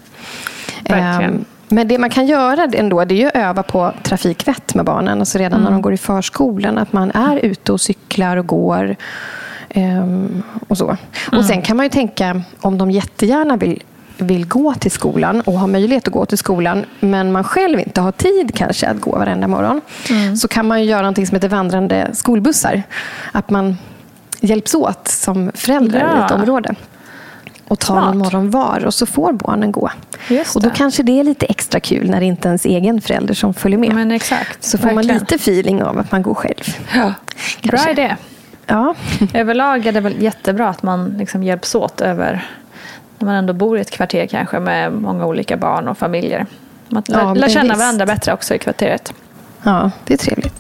Verkligen. 0.85 1.45
Men 1.71 1.89
det 1.89 1.99
man 1.99 2.11
kan 2.11 2.27
göra 2.27 2.65
ändå 2.73 3.05
det 3.05 3.23
är 3.23 3.27
att 3.29 3.37
öva 3.37 3.63
på 3.63 3.93
trafikvett 4.03 4.75
med 4.75 4.85
barnen. 4.85 5.19
Alltså 5.21 5.39
redan 5.39 5.63
när 5.63 5.71
de 5.71 5.83
går 5.83 5.93
i 5.93 5.97
förskolan. 5.97 6.79
Att 6.79 6.93
man 6.93 7.11
är 7.11 7.37
ute 7.37 7.73
och 7.73 7.81
cyklar 7.81 8.37
och 8.37 8.47
går. 8.47 8.97
ehm, 9.69 10.43
och 10.69 10.79
så. 10.79 10.97
Och 11.33 11.45
Sen 11.45 11.63
kan 11.63 11.77
man 11.77 11.87
ju 11.87 11.91
tänka 11.91 12.43
om 12.61 12.79
de 12.79 12.91
jättegärna 12.91 13.57
vill 13.57 13.83
vill 14.19 14.47
gå 14.49 14.75
till 14.75 14.91
skolan 14.91 15.41
och 15.41 15.53
har 15.53 15.67
möjlighet 15.67 16.07
att 16.09 16.13
gå 16.15 16.27
till 16.27 16.39
skolan 16.39 16.85
men 17.01 17.33
man 17.33 17.45
själv 17.45 17.81
inte 17.81 18.01
har 18.01 18.13
tid 18.13 18.55
kanske 18.55 18.87
att 18.89 19.01
gå 19.01 19.11
varenda 19.19 19.49
morgon 19.49 19.81
så 20.39 20.49
kan 20.49 20.69
man 20.69 20.85
göra 20.85 21.01
någonting 21.03 21.27
som 21.27 21.35
heter 21.35 21.49
vandrande 21.49 22.11
skolbussar. 22.13 22.83
Att 23.33 23.51
man 23.51 23.77
hjälps 24.41 24.75
åt 24.75 25.09
som 25.09 25.51
föräldrar 25.55 26.01
i 26.01 26.25
ett 26.25 26.31
Ja. 26.31 26.35
område 26.37 26.75
och 27.71 27.79
tar 27.79 27.95
Smart. 27.95 28.05
någon 28.05 28.19
morgon 28.19 28.51
var 28.51 28.85
och 28.87 28.95
så 28.95 29.07
får 29.07 29.33
barnen 29.33 29.73
gå. 29.73 29.91
Och 30.55 30.63
då 30.63 30.71
kanske 30.71 31.03
det 31.03 31.21
är 31.21 31.25
lite 31.25 31.47
extra 31.47 31.81
kul 31.81 32.11
när 32.11 32.21
det 32.21 32.27
inte 32.27 32.49
är 32.49 32.51
ens 32.51 32.65
egen 32.65 33.01
förälder 33.01 33.35
som 33.35 33.55
följer 33.55 33.79
med. 33.79 33.95
Men 33.95 34.11
exakt. 34.11 34.65
så 34.65 34.79
får 34.79 34.87
man 34.87 34.97
Verkligen. 34.97 35.19
lite 35.21 35.35
feeling 35.35 35.83
av 35.83 35.99
att 35.99 36.13
man 36.13 36.23
går 36.23 36.35
själv. 36.35 36.77
Ja. 36.95 37.13
Bra 37.63 37.91
idé. 37.91 38.17
Ja. 38.67 38.95
Överlag 39.35 39.87
är 39.87 39.93
det 39.93 40.01
väl 40.01 40.23
jättebra 40.23 40.69
att 40.69 40.83
man 40.83 41.09
liksom 41.19 41.43
hjälps 41.43 41.75
åt 41.75 42.01
över 42.01 42.49
när 43.19 43.27
man 43.27 43.35
ändå 43.35 43.53
bor 43.53 43.79
i 43.79 43.81
ett 43.81 43.91
kvarter 43.91 44.27
kanske 44.27 44.59
med 44.61 44.93
många 44.93 45.27
olika 45.27 45.57
barn 45.57 45.89
och 45.89 45.99
familjer. 45.99 46.47
Man 46.89 47.03
lär, 47.07 47.19
Ja, 47.21 47.35
lär 47.35 47.49
känna 47.49 47.65
visst. 47.65 47.79
varandra 47.79 48.07
bättre 48.07 48.33
också 48.33 48.55
i 48.55 48.59
kvarteret. 48.59 49.13
ja, 49.63 49.91
det 50.05 50.15
är 50.15 50.19
trevligt. 50.19 50.55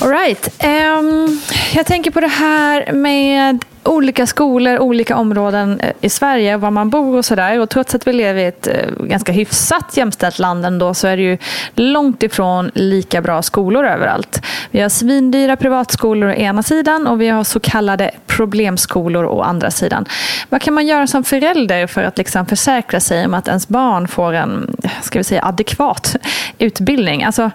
Alright. 0.00 0.64
Um, 0.64 0.70
ehm, 0.70 1.40
jag 1.74 1.86
tänker 1.86 2.10
på 2.10 2.20
det 2.20 2.26
här 2.26 2.92
med 2.92 3.64
olika 3.86 4.26
skolor, 4.26 4.78
olika 4.78 5.16
områden 5.16 5.80
eh, 5.80 5.92
i 6.00 6.08
Sverige, 6.08 6.56
var 6.56 6.70
man 6.70 6.90
bor 6.90 7.16
och 7.16 7.24
sådär. 7.24 7.60
Och 7.60 7.70
trots 7.70 7.94
att 7.94 8.06
vi 8.06 8.12
lever 8.12 8.40
i 8.40 8.46
ett 8.46 8.66
eh, 8.66 8.74
ganska 9.00 9.32
hyfsat 9.32 9.96
jämställt 9.96 10.38
land 10.38 10.66
ändå 10.66 10.94
så 10.94 11.06
är 11.06 11.16
det 11.16 11.22
ju 11.22 11.38
långt 11.74 12.22
ifrån 12.22 12.70
lika 12.74 13.22
bra 13.22 13.42
skolor 13.42 13.86
överallt. 13.86 14.42
Vi 14.70 14.80
har 14.80 14.88
svindyra 14.88 15.56
privatskolor 15.56 16.28
å 16.28 16.32
ena 16.32 16.62
sidan 16.62 17.06
och 17.06 17.20
vi 17.20 17.28
har 17.28 17.44
så 17.44 17.60
kallade 17.60 18.10
problemskolor 18.26 19.24
å 19.24 19.42
andra 19.42 19.70
sidan. 19.70 20.06
Vad 20.48 20.62
kan 20.62 20.74
man 20.74 20.86
göra 20.86 21.06
som 21.06 21.24
förälder 21.24 21.86
för 21.86 22.02
att 22.02 22.18
liksom 22.18 22.46
försäkra 22.46 23.00
sig 23.00 23.26
om 23.26 23.34
att 23.34 23.48
ens 23.48 23.68
barn 23.68 24.08
får 24.08 24.32
en 24.32 24.76
ska 25.02 25.18
vi 25.18 25.24
säga, 25.24 25.44
adekvat 25.44 26.16
utbildning? 26.58 27.24
Alltså, 27.24 27.50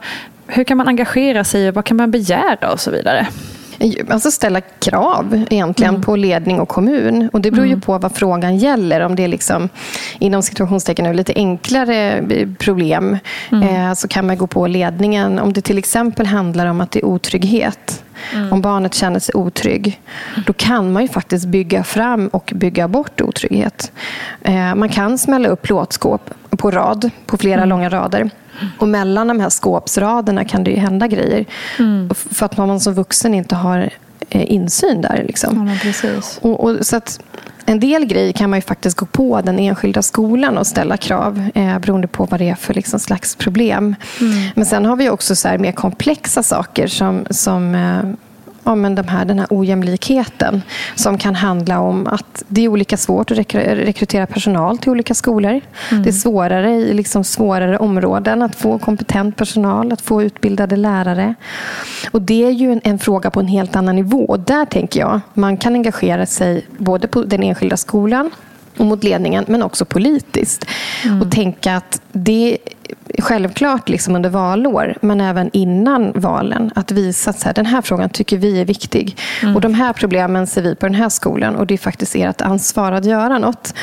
hur 0.52 0.64
kan 0.64 0.78
man 0.78 0.88
engagera 0.88 1.44
sig 1.44 1.70
och 1.70 1.76
vad 1.76 1.86
kan 1.86 1.98
man 1.98 2.12
begära 2.12 2.72
och 2.72 2.80
så 2.80 2.92
vidare? 2.92 3.28
Alltså 4.10 4.32
ställa 4.32 4.62
krav 4.62 5.46
egentligen 5.50 6.02
på 6.02 6.16
ledning 6.16 6.60
och 6.60 6.70
kommun. 6.70 7.30
Och 7.34 7.42
Det 7.42 7.52
beror 7.52 7.68
ju 7.68 7.80
på 7.80 7.98
vad 7.98 8.16
frågan 8.16 8.58
gäller. 8.58 9.02
Om 9.02 9.16
det 9.16 9.24
är 9.24 9.28
liksom, 9.28 9.70
inom 10.20 10.44
situationstecken 10.44 11.06
nu, 11.06 11.14
lite 11.14 11.34
enklare 11.36 12.24
problem 12.60 13.18
eh, 13.52 13.94
så 13.94 14.08
kan 14.08 14.28
man 14.28 14.38
gå 14.38 14.48
på 14.48 14.68
ledningen. 14.68 15.40
Om 15.40 15.54
det 15.54 15.62
till 15.62 15.78
exempel 15.78 16.26
handlar 16.26 16.66
om 16.66 16.82
att 16.82 16.92
det 16.92 17.00
är 17.00 17.06
otrygghet. 17.06 18.04
Om 18.52 18.62
barnet 18.62 18.94
känner 18.94 19.20
sig 19.20 19.36
otrygg, 19.36 20.02
då 20.46 20.54
kan 20.54 20.92
man 20.92 21.02
ju 21.02 21.08
faktiskt 21.08 21.46
bygga 21.46 21.84
fram 21.84 22.28
och 22.28 22.54
bygga 22.56 22.88
bort 22.88 23.22
otrygghet. 23.22 23.92
Eh, 24.42 24.76
man 24.76 24.90
kan 24.90 25.18
smälla 25.18 25.50
upp 25.50 25.62
plåtskåp 25.62 26.30
på 26.50 26.72
rad, 26.72 27.10
på 27.26 27.38
flera 27.38 27.66
långa 27.66 27.90
rader. 27.90 28.30
Och 28.80 28.88
mellan 28.88 29.28
de 29.28 29.40
här 29.40 29.50
skåpsraderna 29.50 30.46
kan 30.46 30.64
det 30.64 30.72
ju 30.72 30.78
hända 30.78 31.08
grejer. 31.08 31.46
F- 32.12 32.28
För 32.32 32.46
att 32.46 32.58
man 32.58 32.80
som 32.80 32.94
vuxen 32.94 33.34
inte 33.34 33.56
har 33.56 33.90
eh, 34.30 34.52
insyn 34.52 35.02
där. 35.02 35.24
Liksom. 35.28 35.78
precis. 35.82 36.40
Och, 36.42 36.64
och, 36.64 36.86
så 36.86 36.96
att 36.96 37.20
en 37.66 37.80
del 37.80 38.06
grejer 38.06 38.32
kan 38.34 38.50
man 38.50 38.58
ju 38.58 38.62
faktiskt 38.64 38.98
gå 38.98 39.06
på 39.06 39.42
den 39.42 39.60
enskilda 39.60 40.02
skolan 40.02 40.58
och 40.58 40.68
ställa 40.68 40.98
krav 40.98 41.50
eh, 41.56 41.80
beroende 41.80 42.08
på 42.08 42.26
vad 42.26 42.40
det 42.40 42.50
är 42.50 42.56
för 42.56 42.74
liksom, 42.74 43.00
slags 43.00 43.36
problem. 43.36 43.96
Men 44.56 44.66
sen 44.66 44.86
har 44.86 44.96
vi 44.96 45.10
också 45.10 45.36
så 45.36 45.48
här 45.48 45.58
mer 45.58 45.72
komplexa 45.72 46.44
saker 46.44 46.88
som, 46.88 47.26
som 47.30 47.76
eh, 47.76 48.02
ja, 48.64 48.76
men 48.76 48.96
de 48.96 49.08
här, 49.08 49.26
den 49.26 49.40
här 49.40 49.48
ojämlikheten 49.50 50.62
som 50.96 51.18
kan 51.18 51.36
handla 51.36 51.80
om 51.80 52.08
att 52.08 52.44
det 52.48 52.62
är 52.62 52.68
olika 52.68 52.98
svårt 52.98 53.32
att 53.32 53.38
rekrytera 53.38 54.28
personal 54.28 54.78
till 54.78 54.90
olika 54.92 55.14
skolor. 55.14 55.62
Mm. 55.92 56.04
Det 56.04 56.10
är 56.10 56.14
svårare 56.14 56.72
i 56.72 56.94
liksom 56.94 57.24
svårare 57.24 57.78
områden 57.78 58.42
att 58.42 58.56
få 58.56 58.80
kompetent 58.80 59.36
personal, 59.36 59.92
att 59.92 60.02
få 60.02 60.24
utbildade 60.24 60.76
lärare. 60.76 61.36
Och 62.12 62.22
Det 62.22 62.46
är 62.46 62.52
ju 62.52 62.72
en, 62.72 62.82
en 62.84 63.00
fråga 63.00 63.30
på 63.32 63.40
en 63.40 63.48
helt 63.48 63.76
annan 63.76 63.96
nivå. 63.96 64.26
Och 64.26 64.40
där 64.40 64.66
tänker 64.66 65.00
jag 65.00 65.22
man 65.34 65.58
kan 65.58 65.76
engagera 65.76 66.26
sig 66.26 66.66
både 66.78 67.08
på 67.08 67.24
den 67.24 67.44
enskilda 67.44 67.78
skolan 67.78 68.32
och 68.78 68.86
mot 68.86 69.04
ledningen, 69.04 69.46
men 69.48 69.64
också 69.64 69.86
politiskt. 69.86 70.66
Mm. 71.06 71.22
Och 71.22 71.32
tänka 71.32 71.76
att 71.76 72.02
det 72.12 72.58
självklart 73.20 73.90
liksom 73.90 74.16
under 74.16 74.30
valår, 74.30 74.98
men 75.02 75.22
även 75.22 75.50
innan 75.54 76.12
valen, 76.16 76.72
att 76.76 76.92
visa 76.92 77.30
att 77.30 77.40
så 77.40 77.46
här, 77.46 77.54
den 77.54 77.66
här 77.66 77.82
frågan 77.82 78.10
tycker 78.10 78.38
vi 78.38 78.62
är 78.62 78.66
viktig. 78.66 79.18
Mm. 79.42 79.56
Och 79.56 79.62
de 79.62 79.74
här 79.74 79.94
problemen 79.94 80.48
ser 80.48 80.62
vi 80.62 80.76
på 80.76 80.86
den 80.86 80.96
här 80.96 81.10
skolan 81.10 81.56
och 81.56 81.68
det 81.68 81.74
är 81.74 81.78
faktiskt 81.78 82.16
ert 82.16 82.42
ansvar 82.42 82.92
att 82.92 83.06
göra 83.06 83.38
något. 83.38 83.74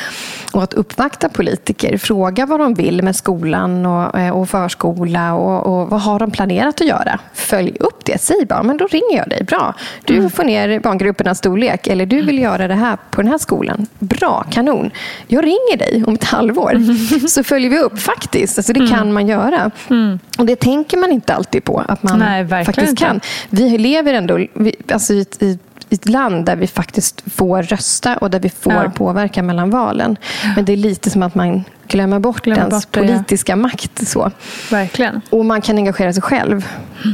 Och 0.53 0.63
att 0.63 0.73
uppvakta 0.73 1.29
politiker, 1.29 1.97
fråga 1.97 2.45
vad 2.45 2.59
de 2.59 2.73
vill 2.73 3.03
med 3.03 3.15
skolan 3.15 3.85
och, 3.85 4.19
eh, 4.19 4.37
och 4.37 4.49
förskola 4.49 5.33
och, 5.33 5.81
och 5.81 5.89
vad 5.89 6.01
har 6.01 6.19
de 6.19 6.31
planerat 6.31 6.81
att 6.81 6.87
göra. 6.87 7.19
Följ 7.33 7.77
upp 7.79 8.05
det, 8.05 8.21
säg 8.21 8.45
bara, 8.45 8.63
men 8.63 8.77
då 8.77 8.87
ringer 8.87 9.17
jag 9.17 9.29
dig. 9.29 9.43
Bra, 9.43 9.75
du 10.05 10.17
mm. 10.17 10.29
får 10.29 10.43
ner 10.43 10.79
barngruppernas 10.79 11.37
storlek 11.37 11.87
eller 11.87 12.05
du 12.05 12.21
vill 12.21 12.39
göra 12.39 12.67
det 12.67 12.75
här 12.75 12.97
på 13.11 13.21
den 13.21 13.31
här 13.31 13.37
skolan. 13.37 13.87
Bra, 13.99 14.45
kanon. 14.51 14.91
Jag 15.27 15.43
ringer 15.43 15.77
dig 15.77 16.03
om 16.07 16.13
ett 16.13 16.23
halvår 16.23 16.79
så 17.27 17.43
följer 17.43 17.69
vi 17.69 17.79
upp 17.79 17.99
faktiskt. 17.99 18.57
Alltså 18.57 18.73
det 18.73 18.87
kan 18.87 19.13
man 19.13 19.18
göra. 19.27 19.71
Mm. 19.89 20.19
Och 20.37 20.45
det 20.45 20.55
tänker 20.55 20.97
man 20.97 21.11
inte 21.11 21.33
alltid 21.33 21.63
på 21.63 21.83
att 21.87 22.03
man 22.03 22.19
Nej, 22.19 22.47
faktiskt 22.65 22.89
inte. 22.89 23.03
kan. 23.03 23.21
Vi 23.49 23.77
lever 23.77 24.13
ändå 24.13 24.45
vi, 24.53 24.75
alltså 24.91 25.13
i, 25.13 25.25
i 25.39 25.59
ett 25.89 26.09
land 26.09 26.45
där 26.45 26.55
vi 26.55 26.67
faktiskt 26.67 27.23
får 27.35 27.63
rösta 27.63 28.17
och 28.17 28.29
där 28.29 28.39
vi 28.39 28.49
får 28.49 28.73
ja. 28.73 28.89
påverka 28.89 29.43
mellan 29.43 29.69
valen. 29.69 30.17
Men 30.55 30.65
det 30.65 30.73
är 30.73 30.77
lite 30.77 31.09
som 31.09 31.23
att 31.23 31.35
man 31.35 31.63
glömmer 31.87 32.19
bort 32.19 32.43
glömmer 32.43 32.61
ens 32.61 32.85
bort 32.85 32.93
det, 32.93 32.99
politiska 32.99 33.51
ja. 33.51 33.55
makt. 33.55 34.07
Så. 34.07 34.31
Verkligen. 34.71 35.21
Och 35.29 35.45
man 35.45 35.61
kan 35.61 35.77
engagera 35.77 36.13
sig 36.13 36.21
själv. 36.21 36.67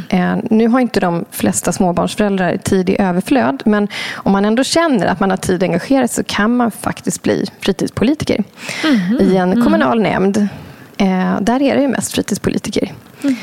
Mm. 0.09 0.39
Eh, 0.39 0.43
nu 0.50 0.67
har 0.67 0.79
inte 0.79 1.00
de 1.00 1.25
flesta 1.31 1.71
småbarnsföräldrar 1.71 2.57
tid 2.57 2.89
i 2.89 3.01
överflöd, 3.01 3.63
men 3.65 3.88
om 4.13 4.31
man 4.31 4.45
ändå 4.45 4.63
känner 4.63 5.07
att 5.07 5.19
man 5.19 5.29
har 5.29 5.38
tid 5.38 5.55
att 5.55 5.63
engagera 5.63 6.07
sig 6.07 6.15
så 6.15 6.24
kan 6.24 6.57
man 6.57 6.71
faktiskt 6.71 7.24
bli 7.24 7.45
fritidspolitiker 7.59 8.43
mm. 8.83 9.21
i 9.21 9.38
en 9.38 9.63
kommunal 9.63 10.00
mm. 10.00 10.12
nämnd 10.12 10.47
Eh, 10.98 11.42
där 11.42 11.62
är 11.62 11.75
det 11.75 11.82
ju 11.82 11.88
mest 11.88 12.12
fritidspolitiker 12.12 12.94
mm. 13.24 13.36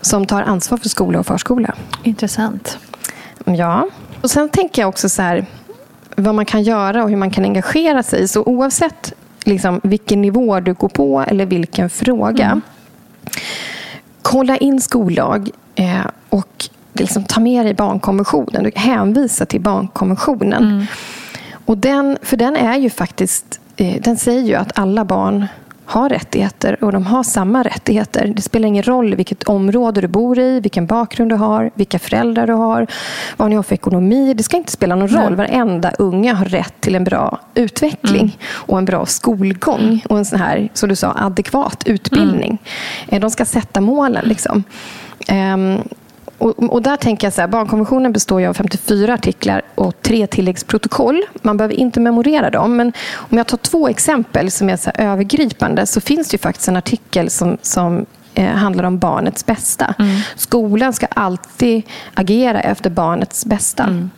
som 0.00 0.26
tar 0.26 0.42
ansvar 0.42 0.78
för 0.78 0.88
skola 0.88 1.18
och 1.18 1.26
förskola. 1.26 1.74
Intressant. 2.02 2.78
Ja. 3.44 3.88
Och 4.20 4.30
Sen 4.30 4.48
tänker 4.48 4.82
jag 4.82 4.88
också 4.88 5.08
så 5.08 5.22
här, 5.22 5.46
vad 6.16 6.34
man 6.34 6.44
kan 6.44 6.62
göra 6.62 7.02
och 7.02 7.10
hur 7.10 7.16
man 7.16 7.30
kan 7.30 7.44
engagera 7.44 8.02
sig. 8.02 8.28
Så 8.28 8.42
oavsett 8.42 9.12
liksom, 9.44 9.80
vilken 9.82 10.22
nivå 10.22 10.60
du 10.60 10.74
går 10.74 10.88
på 10.88 11.24
eller 11.28 11.46
vilken 11.46 11.90
fråga. 11.90 12.44
Mm. 12.44 12.60
Kolla 14.22 14.56
in 14.56 14.80
skollag 14.80 15.50
eh, 15.74 16.06
och 16.28 16.68
liksom, 16.92 17.24
ta 17.24 17.40
med 17.40 17.66
dig 17.66 17.74
barnkonventionen. 17.74 18.72
Hänvisa 18.74 19.46
till 19.46 19.60
barnkonventionen. 19.60 20.64
Mm. 20.64 20.86
Och 21.64 21.78
den, 21.78 22.18
för 22.22 22.36
den 22.36 22.56
är 22.56 22.76
ju 22.76 22.90
faktiskt 22.90 23.60
eh, 23.76 24.00
den 24.00 24.16
säger 24.16 24.42
ju 24.42 24.54
att 24.54 24.78
alla 24.78 25.04
barn 25.04 25.46
har 25.88 26.08
rättigheter 26.08 26.84
och 26.84 26.92
de 26.92 27.06
har 27.06 27.22
samma 27.22 27.62
rättigheter. 27.62 28.32
Det 28.36 28.42
spelar 28.42 28.68
ingen 28.68 28.82
roll 28.82 29.14
vilket 29.14 29.42
område 29.42 30.00
du 30.00 30.08
bor 30.08 30.38
i, 30.38 30.60
vilken 30.60 30.86
bakgrund 30.86 31.30
du 31.30 31.36
har, 31.36 31.70
vilka 31.74 31.98
föräldrar 31.98 32.46
du 32.46 32.52
har, 32.52 32.86
vad 33.36 33.50
ni 33.50 33.56
har 33.56 33.62
för 33.62 33.74
ekonomi. 33.74 34.34
Det 34.34 34.42
ska 34.42 34.56
inte 34.56 34.72
spela 34.72 34.94
någon 34.94 35.08
roll. 35.08 35.34
Varenda 35.36 35.90
unge 35.98 36.32
har 36.32 36.44
rätt 36.44 36.80
till 36.80 36.94
en 36.94 37.04
bra 37.04 37.40
utveckling 37.54 38.20
mm. 38.20 38.32
och 38.50 38.78
en 38.78 38.84
bra 38.84 39.06
skolgång 39.06 40.04
och 40.08 40.18
en 40.18 40.24
sån 40.24 40.38
här, 40.38 40.68
som 40.74 40.88
du 40.88 40.96
sa, 40.96 41.12
adekvat 41.12 41.82
utbildning. 41.86 42.58
Mm. 43.08 43.20
De 43.20 43.30
ska 43.30 43.44
sätta 43.44 43.80
målen. 43.80 44.24
Liksom. 44.28 44.64
Um, 45.32 45.82
och, 46.38 46.72
och, 46.72 46.82
där 46.82 46.96
tänker 46.96 47.26
jag 47.26 47.34
så 47.34 47.40
här, 47.40 47.48
barnkonventionen 47.48 48.12
består 48.12 48.46
av 48.46 48.54
54 48.54 49.14
artiklar 49.14 49.62
och 49.74 50.02
tre 50.02 50.26
tilläggsprotokoll. 50.26 51.22
Man 51.42 51.56
behöver 51.56 51.74
inte 51.74 52.00
memorera 52.00 52.50
dem. 52.50 52.76
Men 52.76 52.92
om 53.14 53.38
jag 53.38 53.46
tar 53.46 53.58
två 53.58 53.88
exempel 53.88 54.50
som 54.50 54.70
är 54.70 54.76
så 54.76 54.90
övergripande 54.94 55.86
så 55.86 56.00
finns 56.00 56.28
det 56.28 56.34
ju 56.34 56.38
faktiskt 56.38 56.68
en 56.68 56.76
artikel 56.76 57.30
som, 57.30 57.58
som 57.62 58.06
eh, 58.34 58.46
handlar 58.46 58.84
om 58.84 58.98
barnets 58.98 59.46
bästa. 59.46 59.94
Mm. 59.98 60.16
Skolan 60.36 60.92
ska 60.92 61.06
alltid 61.06 61.82
agera 62.14 62.60
efter 62.60 62.90
barnets 62.90 63.46
bästa. 63.46 63.84
Mm. 63.84 64.10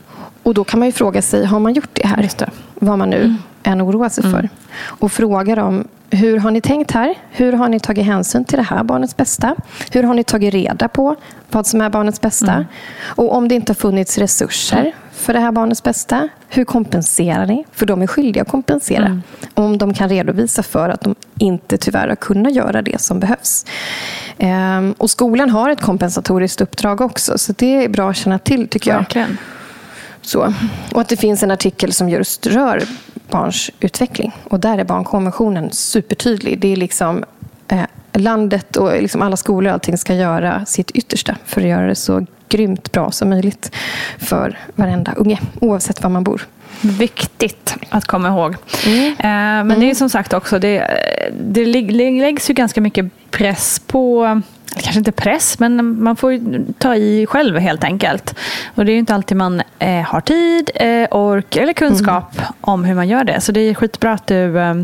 Och 0.42 0.54
då 0.54 0.64
kan 0.64 0.80
man 0.80 0.88
ju 0.88 0.92
fråga 0.92 1.22
sig, 1.22 1.44
har 1.44 1.60
man 1.60 1.72
gjort 1.72 1.90
det 1.92 2.06
här? 2.06 2.30
Det. 2.38 2.50
Vad 2.74 2.98
man 2.98 3.10
nu 3.10 3.16
mm. 3.16 3.36
Än 3.62 3.82
oroar 3.82 4.08
sig 4.08 4.24
för. 4.24 4.38
Mm. 4.38 4.48
Och 4.82 5.12
fråga 5.12 5.54
dem, 5.54 5.84
hur 6.10 6.38
har 6.38 6.50
ni 6.50 6.60
tänkt 6.60 6.90
här? 6.90 7.14
Hur 7.30 7.52
har 7.52 7.68
ni 7.68 7.80
tagit 7.80 8.04
hänsyn 8.04 8.44
till 8.44 8.56
det 8.56 8.62
här 8.62 8.84
barnets 8.84 9.16
bästa? 9.16 9.56
Hur 9.90 10.02
har 10.02 10.14
ni 10.14 10.24
tagit 10.24 10.54
reda 10.54 10.88
på 10.88 11.16
vad 11.50 11.66
som 11.66 11.80
är 11.80 11.90
barnets 11.90 12.20
bästa? 12.20 12.52
Mm. 12.52 12.64
Och 13.02 13.34
om 13.34 13.48
det 13.48 13.54
inte 13.54 13.70
har 13.70 13.74
funnits 13.74 14.18
resurser 14.18 14.92
för 15.12 15.32
det 15.32 15.40
här 15.40 15.52
barnets 15.52 15.82
bästa, 15.82 16.28
hur 16.48 16.64
kompenserar 16.64 17.46
ni? 17.46 17.64
För 17.72 17.86
de 17.86 18.02
är 18.02 18.06
skyldiga 18.06 18.42
att 18.42 18.48
kompensera. 18.48 19.06
Mm. 19.06 19.22
Om 19.54 19.78
de 19.78 19.94
kan 19.94 20.08
redovisa 20.08 20.62
för 20.62 20.88
att 20.88 21.00
de 21.00 21.14
inte 21.38 21.76
tyvärr 21.76 22.08
har 22.08 22.16
kunnat 22.16 22.54
göra 22.54 22.82
det 22.82 23.00
som 23.00 23.20
behövs. 23.20 23.66
Ehm, 24.38 24.94
och 24.98 25.10
skolan 25.10 25.50
har 25.50 25.70
ett 25.70 25.80
kompensatoriskt 25.80 26.60
uppdrag 26.60 27.00
också, 27.00 27.38
så 27.38 27.52
det 27.56 27.84
är 27.84 27.88
bra 27.88 28.10
att 28.10 28.16
känna 28.16 28.38
till 28.38 28.68
tycker 28.68 28.90
jag. 28.90 28.98
Verkligen. 28.98 29.38
Så. 30.22 30.52
Och 30.92 31.00
att 31.00 31.08
det 31.08 31.16
finns 31.16 31.42
en 31.42 31.50
artikel 31.50 31.92
som 31.92 32.08
just 32.08 32.46
rör 32.46 32.82
barns 33.30 33.70
utveckling. 33.80 34.32
Och 34.44 34.60
där 34.60 34.78
är 34.78 34.84
barnkonventionen 34.84 35.72
supertydlig. 35.72 36.60
Det 36.60 36.72
är 36.72 36.76
liksom 36.76 37.24
eh, 37.68 37.82
landet 38.12 38.76
och 38.76 39.02
liksom 39.02 39.22
alla 39.22 39.36
skolor 39.36 39.68
och 39.68 39.74
allting 39.74 39.98
ska 39.98 40.14
göra 40.14 40.64
sitt 40.66 40.90
yttersta 40.90 41.36
för 41.44 41.60
att 41.60 41.66
göra 41.66 41.86
det 41.86 41.94
så 41.94 42.26
grymt 42.48 42.92
bra 42.92 43.10
som 43.10 43.30
möjligt 43.30 43.72
för 44.18 44.58
varenda 44.74 45.12
unge, 45.16 45.40
oavsett 45.60 46.02
var 46.02 46.10
man 46.10 46.24
bor. 46.24 46.46
Viktigt 46.80 47.76
att 47.88 48.04
komma 48.04 48.28
ihåg. 48.28 48.56
Mm. 48.86 49.06
Eh, 49.06 49.14
men 49.18 49.60
mm. 49.60 49.80
det 49.80 49.90
är 49.90 49.94
som 49.94 50.10
sagt 50.10 50.32
också, 50.32 50.58
det, 50.58 51.00
det 51.40 51.64
läggs 51.64 52.50
ju 52.50 52.54
ganska 52.54 52.80
mycket 52.80 53.30
press 53.30 53.82
på 53.86 54.40
kanske 54.74 54.98
inte 54.98 55.12
press, 55.12 55.58
men 55.58 56.02
man 56.02 56.16
får 56.16 56.40
ta 56.78 56.94
i 56.94 57.26
själv 57.26 57.58
helt 57.58 57.84
enkelt. 57.84 58.34
Och 58.74 58.84
det 58.84 58.92
är 58.92 58.98
inte 58.98 59.14
alltid 59.14 59.36
man 59.36 59.62
eh, 59.78 60.02
har 60.02 60.20
tid, 60.20 60.70
eh, 60.74 61.08
ork 61.10 61.56
eller 61.56 61.72
kunskap 61.72 62.38
mm. 62.38 62.52
om 62.60 62.84
hur 62.84 62.94
man 62.94 63.08
gör 63.08 63.24
det. 63.24 63.40
Så 63.40 63.52
det 63.52 63.60
är 63.60 63.74
skitbra 63.74 64.12
att 64.12 64.26
du 64.26 64.58
eh, 64.58 64.74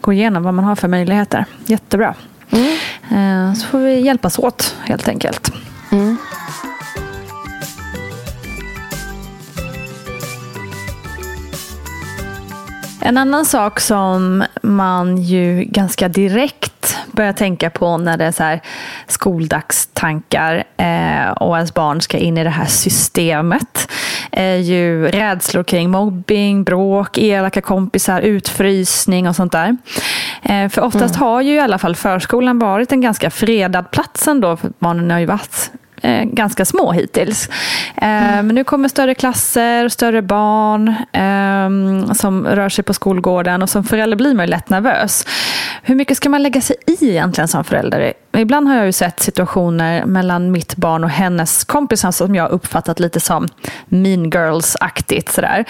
går 0.00 0.14
igenom 0.14 0.42
vad 0.42 0.54
man 0.54 0.64
har 0.64 0.76
för 0.76 0.88
möjligheter. 0.88 1.44
Jättebra. 1.66 2.14
Mm. 2.50 3.48
Eh, 3.50 3.54
så 3.54 3.66
får 3.66 3.78
vi 3.78 4.00
hjälpas 4.00 4.38
åt 4.38 4.76
helt 4.84 5.08
enkelt. 5.08 5.52
En 13.06 13.18
annan 13.18 13.44
sak 13.44 13.80
som 13.80 14.44
man 14.62 15.16
ju 15.16 15.64
ganska 15.64 16.08
direkt 16.08 16.98
börjar 17.12 17.32
tänka 17.32 17.70
på 17.70 17.98
när 17.98 18.16
det 18.16 18.24
är 18.24 18.32
så 18.32 18.42
här 18.42 18.60
skoldagstankar 19.06 20.64
eh, 20.76 21.30
och 21.30 21.56
ens 21.56 21.74
barn 21.74 22.00
ska 22.00 22.18
in 22.18 22.38
i 22.38 22.44
det 22.44 22.50
här 22.50 22.66
systemet 22.66 23.90
är 24.30 24.56
ju 24.56 25.08
rädslor 25.08 25.62
kring 25.62 25.90
mobbing, 25.90 26.64
bråk, 26.64 27.18
elaka 27.18 27.60
kompisar, 27.60 28.20
utfrysning 28.20 29.28
och 29.28 29.36
sånt 29.36 29.52
där. 29.52 29.76
Eh, 30.42 30.68
för 30.68 30.82
oftast 30.82 31.16
mm. 31.16 31.28
har 31.28 31.40
ju 31.40 31.54
i 31.54 31.60
alla 31.60 31.78
fall 31.78 31.96
förskolan 31.96 32.58
varit 32.58 32.92
en 32.92 33.00
ganska 33.00 33.30
fredad 33.30 33.90
plats 33.90 34.28
ändå, 34.28 34.56
för 34.56 34.70
barnen 34.78 35.10
har 35.10 35.18
ju 35.18 35.26
varit 35.26 35.70
eh, 36.02 36.24
ganska 36.24 36.64
små 36.64 36.92
hittills. 36.92 37.48
Eh, 37.96 38.32
mm. 38.32 38.46
Men 38.46 38.54
nu 38.54 38.64
kommer 38.64 38.88
större 38.88 39.14
klasser, 39.14 39.88
större 39.88 40.22
barn 40.22 40.88
eh, 41.12 42.12
som 42.12 42.46
rör 42.46 42.68
sig 42.68 42.84
på 42.84 42.94
skolgården 42.94 43.62
och 43.62 43.70
som 43.70 43.84
förälder 43.84 44.16
blir 44.16 44.34
man 44.34 44.46
ju 44.46 44.50
lätt 44.50 44.68
nervös. 44.68 45.26
Hur 45.88 45.94
mycket 45.94 46.16
ska 46.16 46.28
man 46.28 46.42
lägga 46.42 46.60
sig 46.60 46.76
i 46.86 47.10
egentligen 47.10 47.48
som 47.48 47.64
förälder? 47.64 48.12
Ibland 48.36 48.68
har 48.68 48.76
jag 48.76 48.86
ju 48.86 48.92
sett 48.92 49.20
situationer 49.20 50.04
mellan 50.04 50.50
mitt 50.50 50.76
barn 50.76 51.04
och 51.04 51.10
hennes 51.10 51.64
kompisar 51.64 52.10
som 52.10 52.34
jag 52.34 52.50
uppfattat 52.50 53.00
lite 53.00 53.20
som 53.20 53.48
mean 53.88 54.30
girls-aktigt. 54.30 55.32
Sådär. 55.32 55.64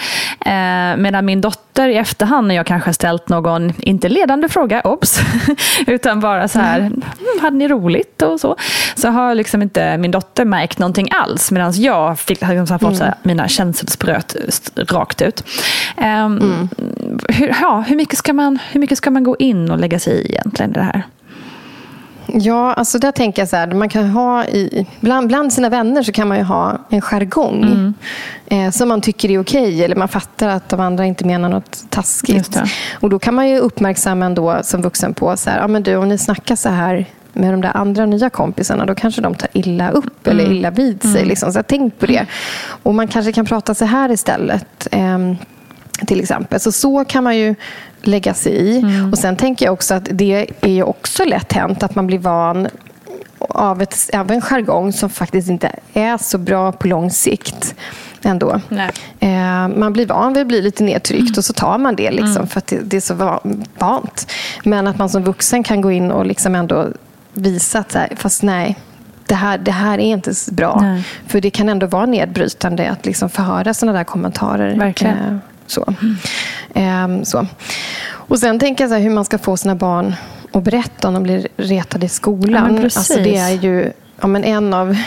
Eh, 0.45 0.97
medan 0.97 1.25
min 1.25 1.41
dotter 1.41 1.89
i 1.89 1.97
efterhand 1.97 2.47
när 2.47 2.55
jag 2.55 2.65
kanske 2.65 2.93
ställt 2.93 3.29
någon, 3.29 3.73
inte 3.77 4.09
ledande 4.09 4.49
fråga, 4.49 4.81
obs, 4.81 5.19
utan 5.87 6.19
bara 6.19 6.47
så 6.47 6.59
här, 6.59 6.79
mm. 6.79 6.93
mm. 6.93 7.41
hade 7.41 7.57
ni 7.57 7.67
roligt 7.67 8.21
och 8.21 8.39
så, 8.39 8.55
så 8.95 9.09
har 9.09 9.35
liksom 9.35 9.61
inte 9.61 9.97
min 9.97 10.11
dotter 10.11 10.45
märkt 10.45 10.79
någonting 10.79 11.07
alls 11.11 11.51
medan 11.51 11.73
jag 11.75 12.19
fick, 12.19 12.41
liksom, 12.41 12.79
fått 12.79 13.01
mm. 13.01 13.13
mina 13.23 13.47
känselspröt 13.47 14.35
rakt 14.75 15.21
ut. 15.21 15.43
Um, 15.97 16.03
mm. 16.03 16.69
hur, 17.29 17.55
ja, 17.61 17.83
hur, 17.87 17.95
mycket 17.95 18.17
ska 18.17 18.33
man, 18.33 18.59
hur 18.71 18.79
mycket 18.79 18.97
ska 18.97 19.11
man 19.11 19.23
gå 19.23 19.35
in 19.39 19.71
och 19.71 19.79
lägga 19.79 19.99
sig 19.99 20.06
i 20.07 20.25
egentligen 20.29 20.71
det 20.73 20.81
här? 20.81 21.03
Ja, 22.33 22.73
alltså 22.73 22.99
där 22.99 23.11
tänker 23.11 23.41
jag 23.41 23.49
så 23.49 23.55
här, 23.55 23.67
man 23.67 23.89
kan 23.89 24.09
ha 24.09 24.45
i, 24.45 24.87
bland, 24.99 25.27
bland 25.27 25.53
sina 25.53 25.69
vänner 25.69 26.03
så 26.03 26.11
kan 26.11 26.27
man 26.27 26.37
ju 26.37 26.43
ha 26.43 26.77
en 26.89 27.01
jargong 27.01 27.63
Mm. 27.63 27.93
eh, 28.67 28.71
som 28.71 28.87
man 28.89 29.01
tycker 29.01 29.31
är 29.31 29.41
okej 29.41 29.83
eller 29.83 29.95
man 29.95 30.07
fattar 30.07 30.47
att 30.47 30.69
de 30.69 30.79
andra 30.79 31.05
inte 31.05 31.25
menar 31.25 31.49
något 31.49 31.83
taskigt. 31.89 32.59
Och 32.99 33.09
då 33.09 33.19
kan 33.19 33.33
man 33.33 33.49
ju 33.49 33.57
uppmärksamma 33.59 34.25
ändå 34.25 34.59
som 34.63 34.81
vuxen 34.81 35.13
på 35.13 35.37
så 35.37 35.49
här, 35.49 35.59
ja 35.59 35.67
men 35.67 35.83
du 35.83 35.95
om 35.95 36.09
ni 36.09 36.17
snackar 36.17 36.55
så 36.55 36.69
här 36.69 37.05
med 37.33 37.53
de 37.53 37.61
där 37.61 37.77
andra 37.77 38.05
nya 38.05 38.29
kompisarna, 38.29 38.85
då 38.85 38.95
kanske 38.95 39.21
de 39.21 39.35
tar 39.35 39.49
illa 39.53 39.89
upp 39.89 40.27
eller 40.27 40.51
illa 40.51 40.71
vid 40.71 41.03
sig. 41.03 41.25
Liksom. 41.25 41.53
Så 41.53 41.63
tänk 41.63 41.99
på 41.99 42.05
det. 42.05 42.25
Och 42.83 42.95
man 42.95 43.07
kanske 43.07 43.31
kan 43.31 43.45
prata 43.45 43.73
så 43.73 43.85
här 43.85 44.11
istället. 44.11 44.87
ehm, 44.91 45.35
till 46.05 46.19
exempel. 46.19 46.59
Så 46.59 46.71
så 46.71 47.05
kan 47.05 47.23
man 47.23 47.37
ju 47.37 47.55
lägga 48.01 48.33
sig 48.33 48.53
i. 48.53 48.83
Och 49.11 49.17
Sen 49.17 49.35
tänker 49.35 49.65
jag 49.65 49.73
också 49.73 49.93
att 49.93 50.07
det 50.11 50.47
är 50.61 50.83
också 50.87 51.25
lätt 51.25 51.53
hänt 51.53 51.83
att 51.83 51.95
man 51.95 52.07
blir 52.07 52.19
van 52.19 52.67
av, 53.39 53.81
ett, 53.81 54.09
av 54.13 54.31
en 54.31 54.41
jargong 54.41 54.93
som 54.93 55.09
faktiskt 55.09 55.49
inte 55.49 55.71
är 55.93 56.17
så 56.17 56.37
bra 56.37 56.71
på 56.71 56.87
lång 56.87 57.11
sikt. 57.11 57.75
Ändå. 58.23 58.61
Eh, 59.19 59.67
man 59.67 59.93
blir 59.93 60.05
van 60.05 60.33
vid 60.33 60.41
att 60.41 60.47
bli 60.47 60.61
lite 60.61 60.83
nedtryckt 60.83 61.37
och 61.37 61.45
så 61.45 61.53
tar 61.53 61.77
man 61.77 61.95
det 61.95 62.11
liksom, 62.11 62.47
för 62.47 62.57
att 62.57 62.67
det, 62.67 62.79
det 62.83 62.97
är 62.97 63.01
så 63.01 63.13
va- 63.13 63.41
vant. 63.77 64.31
Men 64.63 64.87
att 64.87 64.97
man 64.97 65.09
som 65.09 65.23
vuxen 65.23 65.63
kan 65.63 65.81
gå 65.81 65.91
in 65.91 66.11
och 66.11 66.25
liksom 66.25 66.55
ändå 66.55 66.87
visa 67.33 67.79
att 67.79 67.91
så 67.91 67.97
här, 67.99 68.09
fast 68.15 68.43
nej, 68.43 68.77
det 69.27 69.35
här, 69.35 69.57
det 69.57 69.71
här 69.71 69.93
är 69.97 70.03
inte 70.11 70.35
så 70.35 70.53
bra. 70.53 70.79
Nej. 70.81 71.03
För 71.27 71.41
det 71.41 71.49
kan 71.49 71.69
ändå 71.69 71.87
vara 71.87 72.05
nedbrytande 72.05 72.89
att 72.91 73.05
liksom 73.05 73.29
få 73.29 73.41
höra 73.41 73.73
sådana 73.73 73.97
där 73.97 74.03
kommentarer. 74.03 74.75
Verkligen. 74.75 75.17
Eh, 75.17 75.37
så. 75.71 75.93
Ehm, 76.73 77.25
så. 77.25 77.47
Och 78.09 78.39
sen 78.39 78.59
tänker 78.59 78.83
jag 78.83 78.89
så 78.89 78.95
här, 78.95 79.01
hur 79.01 79.09
man 79.09 79.25
ska 79.25 79.37
få 79.37 79.57
sina 79.57 79.75
barn 79.75 80.15
att 80.51 80.63
berätta 80.63 81.07
om 81.07 81.13
de 81.13 81.23
blir 81.23 81.47
retade 81.57 82.05
i 82.05 82.09
skolan. 82.09 82.75
Ja, 82.75 82.83
alltså 82.83 83.13
det 83.13 83.35
är 83.37 83.49
ju 83.49 83.91
ja, 84.21 84.27
men 84.27 84.43
en 84.43 84.73
av 84.73 84.97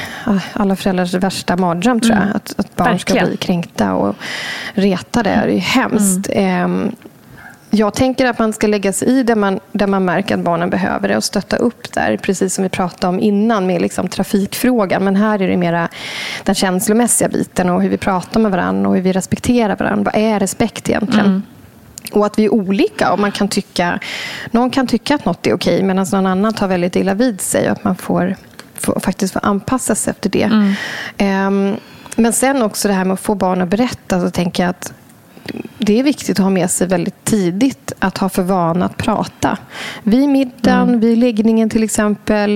alla 0.53 0.77
föräldrars 0.77 1.15
värsta 1.15 1.57
mardröm, 1.57 2.01
tror 2.01 2.17
jag. 2.17 2.37
Att, 2.37 2.55
att 2.57 2.77
barn 2.77 2.99
ska 2.99 3.13
Verkligen. 3.15 3.29
bli 3.29 3.37
kränkta 3.37 3.95
och 3.95 4.17
retade. 4.75 5.31
Det 5.31 5.35
är 5.35 5.49
ju 5.49 5.59
hemskt. 5.59 6.29
Ehm, 6.33 6.93
jag 7.71 7.95
tänker 7.95 8.27
att 8.27 8.39
man 8.39 8.53
ska 8.53 8.67
lägga 8.67 8.93
sig 8.93 9.09
i 9.09 9.23
där 9.23 9.35
man, 9.35 9.61
där 9.73 9.87
man 9.87 10.05
märker 10.05 10.35
att 10.35 10.45
barnen 10.45 10.71
behöver 10.71 11.09
det 11.09 11.17
och 11.17 11.25
stötta 11.25 11.57
upp 11.57 11.93
där, 11.93 12.17
precis 12.17 12.55
som 12.55 12.63
vi 12.63 12.69
pratade 12.69 13.09
om 13.09 13.21
innan 13.21 13.67
med 13.67 13.83
liksom 13.83 14.09
trafikfrågan. 14.09 15.05
Men 15.05 15.17
här 15.17 15.43
är 15.43 15.49
det 15.49 15.57
mera 15.57 15.89
den 16.45 16.55
känslomässiga 16.55 17.29
biten 17.29 17.71
och 17.71 17.83
hur 17.83 17.89
vi 17.89 17.97
pratar 17.97 18.41
med 18.41 18.51
varandra 18.51 18.89
och 18.89 18.95
hur 18.97 19.03
vi 19.03 19.13
respekterar 19.13 19.77
varandra. 19.77 20.11
Vad 20.15 20.23
är 20.23 20.41
respekt 20.41 20.89
egentligen? 20.89 21.43
Och 22.13 22.27
att 22.27 22.39
vi 22.39 22.45
är 22.45 22.55
olika. 22.55 23.13
Och 23.13 23.19
man 23.19 23.33
kan 23.33 23.49
tycka, 23.49 23.99
någon 24.51 24.71
kan 24.71 24.87
tycka 24.87 25.15
att 25.15 25.25
något 25.25 25.47
är 25.47 25.55
okej 25.55 25.83
medan 25.83 26.07
någon 26.13 26.27
annan 26.27 26.55
tar 26.55 26.69
väldigt 26.69 26.97
illa 26.97 27.15
vid 27.15 27.41
sig. 27.41 27.67
Och 27.67 27.73
att 27.73 27.85
man 27.85 27.97
får, 27.97 28.37
får 28.75 29.01
faktiskt 29.01 29.33
får 29.33 29.45
anpassa 29.45 29.95
sig 29.95 30.11
efter 30.11 30.31
det. 30.31 30.75
Ehm, 31.19 31.77
men 32.17 32.33
sen 32.33 32.63
också 32.63 32.89
det 32.89 32.95
här 32.95 33.05
med 33.05 33.15
att 33.15 33.21
få 33.21 33.35
barn 33.35 33.63
att 33.63 33.69
berätta. 33.69 34.21
Så 34.21 34.31
tänker 34.31 34.63
jag 34.63 34.71
att 34.71 34.93
det 35.79 35.99
är 35.99 36.03
viktigt 36.03 36.39
att 36.39 36.45
ha 36.45 36.51
med 36.51 36.71
sig 36.71 36.87
väldigt 36.87 37.25
tidigt 37.25 37.93
att 37.99 38.19
ha 38.19 38.29
för 38.29 38.43
vana 38.43 38.85
att 38.85 38.97
prata. 38.97 39.59
Vid 40.03 40.29
middagen, 40.29 41.01
vid 41.01 41.19
läggningen 41.19 41.71
till 41.71 41.83
exempel, 41.83 42.55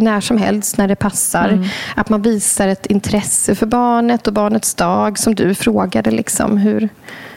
när 0.00 0.20
som 0.20 0.38
helst 0.38 0.78
när 0.78 0.88
det 0.88 0.96
passar. 0.96 1.68
Att 1.94 2.08
man 2.08 2.22
visar 2.22 2.68
ett 2.68 2.86
intresse 2.86 3.54
för 3.54 3.66
barnet 3.66 4.26
och 4.26 4.32
barnets 4.32 4.74
dag 4.74 5.18
som 5.18 5.34
du 5.34 5.54
frågade. 5.54 6.10
Liksom, 6.10 6.58
hur, 6.58 6.88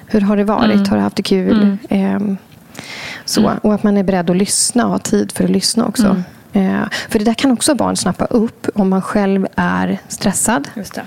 hur 0.08 0.22
har 0.22 0.38
det 0.38 0.43
varit? 0.43 0.88
Har 0.88 0.98
du 0.98 1.04
haft 1.04 1.15
det 1.15 1.24
kul? 1.24 1.78
Ehm, 1.89 2.38
så. 3.26 3.52
Och 3.62 3.74
att 3.74 3.84
man 3.84 3.98
är 3.98 4.04
beredd 4.04 4.30
att 4.30 4.38
lyssna 4.38 4.86
och 4.86 4.91
ha 4.91 5.00
tid 5.00 5.32
för 5.32 5.43
att 5.43 5.50
lyssna 5.50 5.86
också. 5.86 6.24
Eh, 6.54 6.84
för 7.10 7.19
det 7.19 7.26
där 7.26 7.34
kan 7.34 7.52
också 7.52 7.76
barn 7.76 7.95
snappa 7.95 8.26
upp 8.26 8.67
om 8.76 8.89
man 8.89 9.02
själv 9.02 9.48
är 9.56 10.00
stressad. 10.08 10.67
Just 10.76 10.93
det. 10.93 11.02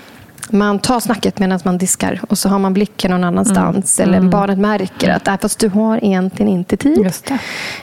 Man 0.53 0.79
tar 0.79 1.01
snacket 1.01 1.38
medan 1.38 1.61
man 1.65 1.79
diskar 1.79 2.21
och 2.29 2.38
så 2.38 2.49
har 2.49 2.59
man 2.59 2.73
blicken 2.75 3.11
någon 3.11 3.25
annanstans. 3.25 4.01
Eller 4.01 4.21
barnet 4.21 4.59
märker 4.59 5.11
att 5.11 5.29
äh, 5.29 5.37
fast 5.37 5.59
du 5.59 5.69
har 5.69 6.05
egentligen 6.05 6.53
inte 6.53 6.77
tid. 6.77 7.12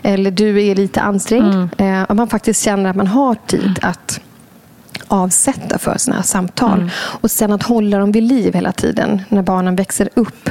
Eller 0.02 0.32
du 0.32 0.64
är 0.64 0.76
lite 0.76 1.02
ansträngd. 1.02 1.70
Eh, 1.78 2.04
och 2.04 2.16
man 2.16 2.28
faktiskt 2.28 2.64
känner 2.64 2.90
att 2.90 2.96
man 2.96 3.08
har 3.08 3.36
tid 3.36 3.80
att 3.82 4.20
avsätta 5.08 5.78
för 5.78 5.98
sådana 5.98 6.18
här 6.18 6.28
samtal. 6.28 6.92
Och 6.96 7.32
sen 7.32 7.52
att 7.52 7.64
hålla 7.64 7.98
dem 7.98 8.12
vid 8.12 8.24
liv 8.24 8.54
hela 8.54 8.72
tiden 8.72 9.22
när 9.30 9.42
barnen 9.42 9.76
växer 9.76 10.10
upp. 10.14 10.50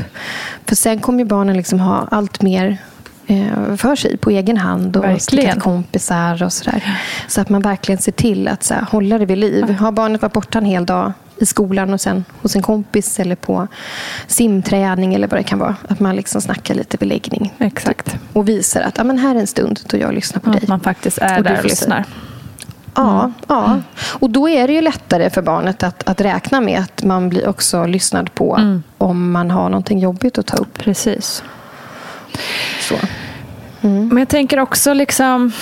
För 0.67 0.77
sen 0.77 1.01
kommer 1.01 1.25
barnen 1.25 1.57
liksom 1.57 1.81
ha 1.81 2.09
allt 2.11 2.43
mer 2.43 2.79
eh, 3.27 3.77
för 3.77 3.97
sig 3.97 4.17
på 4.17 4.31
egen 4.31 4.57
hand 4.57 4.97
och 4.97 5.23
sticka 5.23 5.53
till 5.53 5.61
kompisar 5.61 6.43
och 6.43 6.53
sådär. 6.53 6.99
Så 7.29 7.41
att 7.41 7.49
man 7.49 7.63
verkligen 7.63 7.99
ser 7.99 8.13
till 8.13 8.49
att 8.49 8.63
så 8.63 8.75
här, 8.75 8.83
hålla 8.83 9.19
det 9.19 9.27
vid 9.27 9.39
liv. 9.39 9.71
Har 9.71 9.93
barnet 9.93 10.23
varit 10.23 10.33
borta 10.33 10.59
en 10.59 10.65
hel 10.65 10.87
dag 10.87 11.13
i 11.41 11.47
skolan 11.47 11.93
och 11.93 12.01
sen 12.01 12.25
hos 12.43 12.57
en 12.57 12.63
kompis 12.63 13.21
eller 13.21 13.37
på 13.37 13.69
simträning 14.27 15.15
eller 15.15 15.29
vad 15.29 15.41
det 15.41 15.45
kan 15.45 15.59
vara. 15.59 15.77
Att 15.89 16.01
man 16.01 16.17
liksom 16.17 16.41
snackar 16.41 16.75
lite 16.75 16.97
beläggning. 16.97 17.55
Exakt. 17.59 18.17
Och 18.33 18.49
visar 18.49 18.81
att 18.81 18.99
ja, 18.99 19.05
men 19.05 19.19
här 19.19 19.35
är 19.35 19.41
en 19.41 19.47
stund 19.47 19.81
då 19.87 19.97
jag 19.97 20.15
lyssnar 20.15 20.41
på 20.41 20.51
dig. 20.51 20.61
Att 20.63 20.69
man 20.69 20.81
faktiskt 20.81 21.19
är 21.19 21.39
Och 21.39 21.45
där 21.45 21.59
och 21.59 21.65
lyssnar. 21.65 22.05
Ja, 22.95 23.33
ja. 23.49 23.81
Och 24.01 24.31
då 24.31 24.49
är 24.49 24.67
det 24.67 24.73
ju 24.73 24.81
lättare 24.81 25.31
för 25.31 25.43
barnet 25.43 25.83
att, 25.83 26.09
att 26.09 26.21
räkna 26.21 26.61
med 26.61 26.81
att 26.81 27.03
man 27.03 27.29
blir 27.29 27.49
också 27.49 27.87
lyssnad 27.87 28.35
på 28.35 28.81
om 28.99 29.31
man 29.31 29.51
har 29.51 29.69
någonting 29.69 29.99
jobbigt 29.99 30.39
att 30.39 30.47
ta 30.47 30.57
upp. 30.57 30.79
Precis. 30.79 31.43
Så. 32.81 32.95
Men 33.81 34.19
jag 34.19 34.29
tänker 34.29 34.59
också 34.59 34.93
liksom 34.93 35.53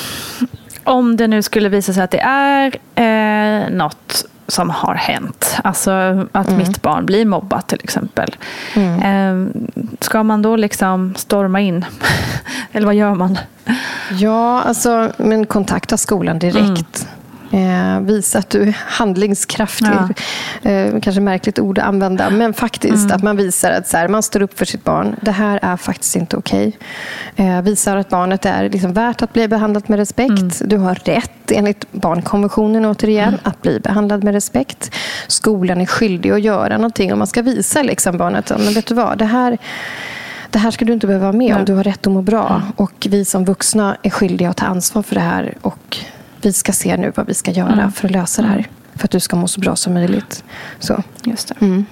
om 0.84 1.16
det 1.16 1.26
nu 1.26 1.42
skulle 1.42 1.68
visa 1.68 1.92
sig 1.92 2.02
att 2.02 2.10
det 2.10 2.20
är 2.20 2.78
eh, 2.94 3.70
något 3.70 4.24
som 4.48 4.70
har 4.70 4.94
hänt. 4.94 5.56
Alltså 5.64 5.90
att 6.32 6.50
mitt 6.50 6.82
barn 6.82 7.06
blir 7.06 7.24
mobbat 7.26 7.68
till 7.68 7.80
exempel. 7.82 8.36
Eh, 8.76 9.46
ska 10.00 10.22
man 10.22 10.42
då 10.42 10.56
liksom 10.56 11.14
storma 11.16 11.60
in? 11.60 11.84
Eller 12.72 12.86
vad 12.86 12.94
gör 12.94 13.14
man? 13.14 13.38
Ja, 14.10 14.62
alltså, 14.62 15.12
men 15.16 15.46
kontakta 15.46 15.96
skolan 15.96 16.38
direkt. 16.38 17.08
Eh, 17.52 18.00
visa 18.00 18.38
att 18.38 18.50
du 18.50 18.62
är 18.62 18.76
handlingskraftig. 18.86 19.88
Eh, 20.62 21.00
kanske 21.02 21.20
märkligt 21.20 21.58
ord 21.58 21.78
att 21.78 21.84
använda, 21.84 22.30
men 22.30 22.54
faktiskt 22.54 23.10
att 23.10 23.22
man 23.22 23.36
visar 23.36 23.70
att 23.70 23.88
så 23.88 23.96
här, 23.96 24.08
man 24.08 24.22
står 24.22 24.42
upp 24.42 24.58
för 24.58 24.64
sitt 24.64 24.84
barn. 24.84 25.16
Det 25.22 25.30
här 25.30 25.58
är 25.62 25.76
faktiskt 25.76 26.16
inte 26.16 26.36
okej. 26.36 26.78
Eh, 27.36 27.62
visar 27.62 27.96
att 27.96 28.08
barnet 28.08 28.46
är 28.46 28.68
liksom 28.68 28.92
värt 28.92 29.22
att 29.22 29.32
bli 29.32 29.48
behandlat 29.48 29.88
med 29.88 29.98
respekt. 29.98 30.62
Du 30.64 30.76
har 30.76 30.94
rätt, 30.94 31.50
enligt 31.50 31.92
barnkonventionen 31.92 32.84
återigen, 32.84 33.38
att 33.42 33.62
bli 33.62 33.80
behandlad 33.80 34.24
med 34.24 34.34
respekt. 34.34 34.94
Skolan 35.26 35.80
är 35.80 35.86
skyldig 35.86 36.30
att 36.30 36.42
göra 36.42 36.76
någonting 36.76 37.12
och 37.12 37.18
man 37.18 37.26
ska 37.26 37.42
visa 37.42 37.82
liksom 37.82 38.18
barnet, 38.18 38.52
men 38.58 38.74
vet 38.74 38.86
du 38.86 38.94
vad, 38.94 39.18
det 39.18 39.24
här 39.24 39.58
det 40.50 40.58
här 40.58 40.70
ska 40.70 40.84
du 40.84 40.92
inte 40.92 41.06
behöva 41.06 41.26
vara 41.26 41.36
med 41.36 41.56
om. 41.56 41.64
Du 41.64 41.74
har 41.74 41.84
rätt 41.84 42.06
att 42.06 42.12
må 42.12 42.22
bra. 42.22 42.62
Och 42.76 43.06
vi 43.10 43.24
som 43.24 43.44
vuxna 43.44 43.96
är 44.02 44.10
skyldiga 44.10 44.50
att 44.50 44.56
ta 44.56 44.66
ansvar 44.66 45.02
för 45.02 45.14
det 45.14 45.20
här. 45.20 45.54
Och 45.60 45.98
vi 46.46 46.52
ska 46.52 46.72
se 46.72 46.96
nu 46.96 47.12
vad 47.14 47.26
vi 47.26 47.34
ska 47.34 47.50
göra 47.50 47.92
för 47.94 48.06
att 48.06 48.10
lösa 48.12 48.42
det 48.42 48.48
här. 48.48 48.66
För 48.94 49.04
att 49.04 49.10
du 49.10 49.20
ska 49.20 49.36
må 49.36 49.48
så 49.48 49.60
bra 49.60 49.76
som 49.76 49.94
möjligt. 49.94 50.44
Så. 50.78 51.02
Just 51.24 51.48
det. 51.48 51.84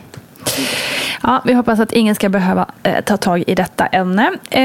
Ja, 1.23 1.43
vi 1.45 1.53
hoppas 1.53 1.81
att 1.81 1.93
ingen 1.93 2.15
ska 2.15 2.29
behöva 2.29 2.67
eh, 2.83 3.01
ta 3.05 3.17
tag 3.17 3.45
i 3.47 3.55
detta 3.55 3.87
ämne. 3.87 4.31
Eh, 4.51 4.61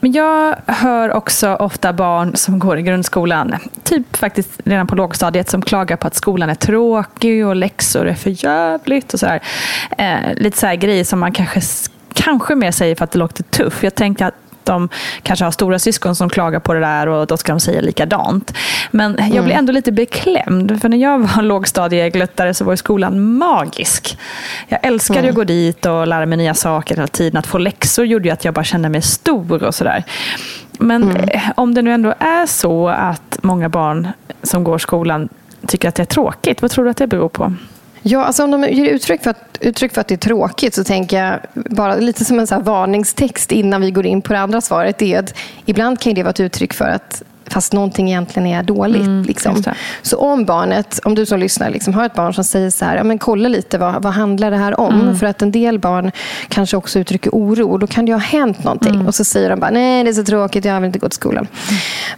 Men 0.00 0.12
jag 0.12 0.56
hör 0.66 1.12
också 1.12 1.54
ofta 1.54 1.92
barn 1.92 2.36
som 2.36 2.58
går 2.58 2.78
i 2.78 2.82
grundskolan, 2.82 3.54
typ 3.82 4.16
faktiskt 4.16 4.50
redan 4.64 4.86
på 4.86 4.94
lågstadiet, 4.94 5.50
som 5.50 5.62
klagar 5.62 5.96
på 5.96 6.06
att 6.06 6.14
skolan 6.14 6.50
är 6.50 6.54
tråkig 6.54 7.46
och 7.46 7.56
läxor 7.56 8.08
är 8.08 8.14
för 8.14 8.44
jävligt 8.44 9.14
och 9.14 9.20
sådär. 9.20 9.40
Eh, 9.98 10.34
lite 10.36 10.58
så 10.58 10.66
här 10.66 10.74
grejer 10.74 11.04
som 11.04 11.18
man 11.20 11.32
kanske, 11.32 11.60
kanske 12.14 12.54
mer 12.54 12.70
säger 12.70 12.94
för 12.96 13.04
att 13.04 13.10
det 13.10 13.18
låter 13.18 13.42
tufft. 13.42 13.82
Jag 13.82 13.94
tänkte 13.94 14.26
att 14.26 14.34
de 14.66 14.88
kanske 15.22 15.44
har 15.44 15.52
stora 15.52 15.78
syskon 15.78 16.16
som 16.16 16.30
klagar 16.30 16.60
på 16.60 16.74
det 16.74 16.80
där 16.80 17.06
och 17.06 17.26
då 17.26 17.36
ska 17.36 17.52
de 17.52 17.60
säga 17.60 17.80
likadant. 17.80 18.54
Men 18.90 19.18
jag 19.32 19.44
blir 19.44 19.54
ändå 19.54 19.72
lite 19.72 19.92
beklämd. 19.92 20.80
För 20.80 20.88
när 20.88 20.98
jag 20.98 21.18
var 21.18 21.42
lågstadiegluttare 21.54 22.54
så 22.54 22.64
var 22.64 22.76
skolan 22.76 23.36
magisk. 23.38 24.18
Jag 24.68 24.78
älskade 24.82 25.28
att 25.28 25.34
gå 25.34 25.44
dit 25.44 25.86
och 25.86 26.06
lära 26.06 26.26
mig 26.26 26.38
nya 26.38 26.54
saker 26.54 26.94
hela 26.94 27.06
tiden. 27.06 27.38
Att 27.38 27.46
få 27.46 27.58
läxor 27.58 28.04
gjorde 28.04 28.28
ju 28.28 28.32
att 28.32 28.44
jag 28.44 28.54
bara 28.54 28.64
kände 28.64 28.88
mig 28.88 29.02
stor 29.02 29.64
och 29.64 29.74
sådär. 29.74 30.04
Men 30.78 31.16
eh, 31.16 31.42
om 31.56 31.74
det 31.74 31.82
nu 31.82 31.92
ändå 31.92 32.14
är 32.18 32.46
så 32.46 32.88
att 32.88 33.38
många 33.42 33.68
barn 33.68 34.08
som 34.42 34.64
går 34.64 34.78
skolan 34.78 35.28
tycker 35.66 35.88
att 35.88 35.94
det 35.94 36.02
är 36.02 36.06
tråkigt, 36.06 36.62
vad 36.62 36.70
tror 36.70 36.84
du 36.84 36.90
att 36.90 36.96
det 36.96 37.06
beror 37.06 37.28
på? 37.28 37.54
Ja, 38.06 38.24
alltså 38.24 38.44
om 38.44 38.50
de 38.50 38.62
ger 38.62 38.90
uttryck 38.90 39.22
för, 39.22 39.30
att, 39.30 39.58
uttryck 39.60 39.92
för 39.92 40.00
att 40.00 40.08
det 40.08 40.14
är 40.14 40.18
tråkigt 40.18 40.74
så 40.74 40.84
tänker 40.84 41.24
jag 41.24 41.40
bara 41.54 41.96
lite 41.96 42.24
som 42.24 42.38
en 42.38 42.46
så 42.46 42.54
här 42.54 42.62
varningstext 42.62 43.52
innan 43.52 43.80
vi 43.80 43.90
går 43.90 44.06
in 44.06 44.22
på 44.22 44.32
det 44.32 44.38
andra 44.38 44.60
svaret. 44.60 45.02
är 45.02 45.18
att 45.18 45.34
ibland 45.66 46.00
kan 46.00 46.14
det 46.14 46.22
vara 46.22 46.30
ett 46.30 46.40
uttryck 46.40 46.72
för 46.72 46.84
att 46.84 47.22
fast 47.46 47.72
någonting 47.72 48.08
egentligen 48.08 48.46
är 48.46 48.62
dåligt. 48.62 49.26
liksom. 49.26 49.52
just 49.52 49.64
det. 49.64 49.74
Så 50.02 50.16
om 50.16 50.44
barnet, 50.44 51.00
om 51.04 51.14
du 51.14 51.26
som 51.26 51.38
lyssnar 51.38 51.70
liksom, 51.70 51.94
har 51.94 52.06
ett 52.06 52.14
barn 52.14 52.34
som 52.34 52.44
säger 52.44 52.70
så 52.70 52.84
här, 52.84 52.96
ja, 52.96 53.04
men 53.04 53.18
kolla 53.18 53.48
lite 53.48 53.78
vad, 53.78 54.02
vad 54.02 54.12
handlar 54.12 54.50
det 54.50 54.56
här 54.56 54.80
om? 54.80 55.18
För 55.18 55.26
att 55.26 55.42
en 55.42 55.52
del 55.52 55.78
barn 55.78 56.10
kanske 56.48 56.76
också 56.76 56.98
uttrycker 56.98 57.30
oro 57.30 57.78
då 57.78 57.86
kan 57.86 58.06
det 58.06 58.12
ha 58.12 58.18
hänt 58.18 58.64
någonting. 58.64 59.06
Och 59.06 59.14
så 59.14 59.24
säger 59.24 59.50
de 59.50 59.60
bara, 59.60 59.70
nej 59.70 60.04
det 60.04 60.10
är 60.10 60.14
så 60.14 60.24
tråkigt, 60.24 60.64
jag 60.64 60.80
vill 60.80 60.86
inte 60.86 60.98
gå 60.98 61.08
till 61.08 61.16
skolan. 61.16 61.46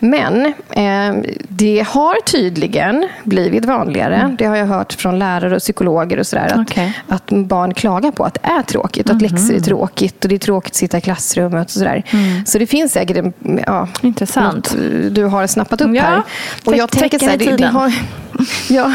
Men 0.01 0.47
eh, 0.71 1.15
det 1.49 1.87
har 1.89 2.21
tydligen 2.21 3.09
blivit 3.25 3.65
vanligare, 3.65 4.37
det 4.39 4.45
har 4.45 4.57
jag 4.57 4.67
hört 4.67 4.93
från 4.93 5.19
lärare 5.19 5.55
och 5.55 5.61
psykologer 5.61 6.19
och 6.19 6.27
sådär, 6.27 6.47
att, 6.47 6.71
Okej. 6.71 6.99
att 7.09 7.31
barn 7.31 7.75
klagar 7.75 8.11
på 8.11 8.25
att 8.25 8.35
det 8.35 8.49
är 8.49 8.63
tråkigt, 8.63 9.11
att 9.11 9.23
läxor 9.23 9.55
är 9.55 9.61
tråkigt 9.61 10.25
och 10.25 10.29
det 10.29 10.35
är 10.35 10.39
tråkigt 10.39 10.73
att 10.73 10.77
sitta 10.77 10.99
i 10.99 11.01
klassrummet 11.01 11.67
och 11.67 11.71
sådär. 11.71 12.03
Så 12.47 12.59
det 12.59 12.67
finns 12.67 12.93
säkert 12.93 13.17
en, 13.17 13.33
ja, 13.67 13.89
Intressant. 14.01 14.75
något 14.75 15.15
du 15.17 15.25
har 15.25 15.47
snappat 15.47 15.81
upp 15.81 15.95
Ja, 15.95 16.03
här. 16.03 16.23
Och 16.65 16.77
jag 16.77 16.91
tänker 16.91 17.19
så 17.19 17.27
här, 17.27 17.37
det, 17.37 17.57
det 17.57 17.67
har, 17.67 17.93
ja, 18.69 18.93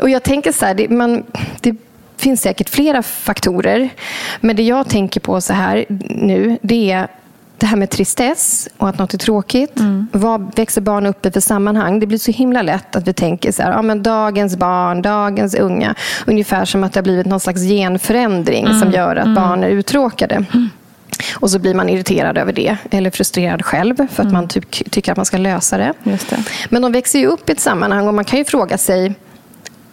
och 0.00 0.10
jag 0.10 0.22
tänker 0.22 0.52
så 0.52 0.66
här, 0.66 0.74
det, 0.74 0.88
man, 0.88 1.22
det 1.60 1.74
finns 2.16 2.40
säkert 2.42 2.68
flera 2.68 3.02
faktorer. 3.02 3.88
Men 4.40 4.56
det 4.56 4.62
jag 4.62 4.88
tänker 4.88 5.20
på 5.20 5.40
så 5.40 5.52
här 5.52 5.84
nu, 6.08 6.58
det 6.62 6.90
är 6.90 7.08
det 7.58 7.66
här 7.66 7.76
med 7.76 7.90
tristess 7.90 8.68
och 8.78 8.88
att 8.88 8.98
något 8.98 9.14
är 9.14 9.18
tråkigt. 9.18 9.78
Mm. 9.78 10.08
Vad 10.12 10.56
växer 10.56 10.80
barn 10.80 11.06
upp 11.06 11.26
i 11.26 11.30
för 11.30 11.40
sammanhang? 11.40 12.00
Det 12.00 12.06
blir 12.06 12.18
så 12.18 12.30
himla 12.32 12.62
lätt 12.62 12.96
att 12.96 13.08
vi 13.08 13.12
tänker 13.12 13.52
så 13.52 13.62
här, 13.62 13.70
ja, 13.72 13.82
men 13.82 14.02
dagens 14.02 14.56
barn, 14.56 15.02
dagens 15.02 15.54
unga. 15.54 15.94
Ungefär 16.26 16.64
som 16.64 16.84
att 16.84 16.92
det 16.92 16.98
har 16.98 17.02
blivit 17.02 17.26
någon 17.26 17.40
slags 17.40 17.62
genförändring 17.62 18.66
Mm. 18.66 18.80
som 18.80 18.92
gör 18.92 19.16
att 19.16 19.34
barn 19.34 19.64
är 19.64 19.68
uttråkade. 19.68 20.44
Och 21.34 21.50
så 21.50 21.58
blir 21.58 21.74
man 21.74 21.88
irriterad 21.88 22.38
över 22.38 22.52
det, 22.52 22.76
eller 22.90 23.10
frustrerad 23.10 23.64
själv 23.64 24.08
för 24.10 24.22
att 24.22 24.32
man 24.32 24.48
typ 24.48 24.90
tycker 24.90 25.12
att 25.12 25.16
man 25.16 25.26
ska 25.26 25.36
lösa 25.36 25.78
det. 25.78 25.92
Det. 26.04 26.44
Men 26.68 26.82
de 26.82 26.92
växer 26.92 27.18
ju 27.18 27.26
upp 27.26 27.48
i 27.48 27.52
ett 27.52 27.60
sammanhang 27.60 28.08
och 28.08 28.14
man 28.14 28.24
kan 28.24 28.38
ju 28.38 28.44
fråga 28.44 28.78
sig 28.78 29.14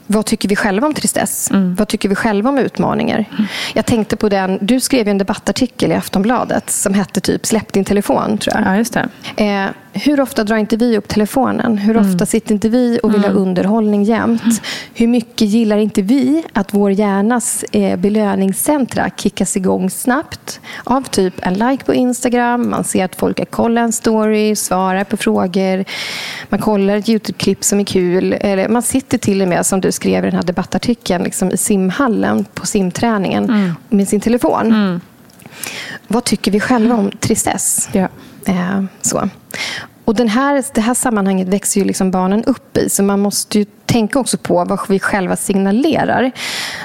vad 0.07 0.25
tycker 0.25 0.49
vi 0.49 0.55
själva 0.55 0.87
om 0.87 0.93
tristess? 0.93 1.49
Vad 1.51 1.87
tycker 1.87 2.09
vi 2.09 2.15
själva 2.15 2.49
om 2.49 2.57
utmaningar? 2.57 3.25
Jag 3.73 3.85
tänkte 3.85 4.15
på 4.15 4.29
den, 4.29 4.59
du 4.61 4.79
skrev 4.79 5.07
en 5.07 5.17
debattartikel 5.17 5.91
i 5.91 5.95
Aftonbladet 5.95 6.69
som 6.69 6.93
hette 6.93 7.19
typ 7.21 7.45
Släpp 7.45 7.73
din 7.73 7.85
telefon, 7.85 8.37
tror 8.37 8.55
jag. 8.55 8.67
Ja, 8.67 8.77
just 8.77 8.93
det. 8.93 9.09
Eh, 9.45 9.65
hur 9.95 10.21
ofta 10.21 10.43
drar 10.43 10.57
inte 10.57 10.77
vi 10.77 10.97
upp 10.97 11.07
telefonen? 11.07 11.77
Hur 11.77 11.97
ofta 11.97 12.25
sitter 12.25 12.53
inte 12.53 12.69
vi 12.69 12.99
och 13.03 13.13
vill 13.13 13.23
ha 13.23 13.29
underhållning 13.29 14.03
jämt? 14.03 14.61
Hur 14.93 15.07
mycket 15.07 15.47
gillar 15.47 15.77
inte 15.77 16.01
vi 16.01 16.43
att 16.53 16.73
vår 16.73 16.91
hjärnas 16.91 17.65
eh, 17.71 17.99
belöningscentra 17.99 19.09
kickas 19.17 19.57
igång 19.57 19.89
snabbt 19.89 20.59
av 20.83 21.01
typ 21.01 21.33
en 21.41 21.53
like 21.53 21.85
på 21.85 21.93
Instagram, 21.93 22.69
man 22.69 22.83
ser 22.83 23.05
att 23.05 23.15
folk 23.15 23.39
har 23.39 23.45
kollat 23.45 23.81
en 23.81 23.91
story, 23.91 24.55
svarar 24.55 25.03
på 25.03 25.17
frågor, 25.17 25.85
man 26.49 26.59
kollar 26.59 26.97
ett 26.97 27.09
YouTube-klipp 27.09 27.63
som 27.63 27.79
är 27.79 27.83
kul. 27.83 28.33
Eller 28.39 28.69
man 28.69 28.81
sitter 28.81 29.17
till 29.17 29.41
och 29.41 29.47
med, 29.47 29.65
som 29.65 29.81
du 29.81 29.91
skrev 29.91 30.25
i 30.25 30.27
den 30.27 30.35
här 30.35 30.43
debattartikeln, 30.43 31.23
liksom 31.23 31.51
i 31.51 31.57
simhallen 31.57 32.45
på 32.53 32.65
simträningen 32.65 33.73
med 33.89 34.07
sin 34.07 34.21
telefon. 34.21 34.99
Vad 36.07 36.23
tycker 36.23 36.51
vi 36.51 36.59
själva 36.59 36.95
om 36.95 37.11
tristess? 37.11 37.89
Ja. 37.91 38.07
Eh, 38.45 38.83
så. 39.01 39.29
Och 40.05 40.15
den 40.15 40.27
här, 40.27 40.63
det 40.73 40.81
här 40.81 40.93
sammanhanget 40.93 41.47
växer 41.47 41.81
ju 41.81 41.87
liksom 41.87 42.11
barnen 42.11 42.43
upp 42.43 42.77
i. 42.77 42.89
Så 42.89 43.03
man 43.03 43.19
måste 43.19 43.59
ju 43.59 43.65
tänka 43.85 44.19
också 44.19 44.37
på 44.37 44.65
vad 44.65 44.79
vi 44.89 44.99
själva 44.99 45.35
signalerar. 45.35 46.31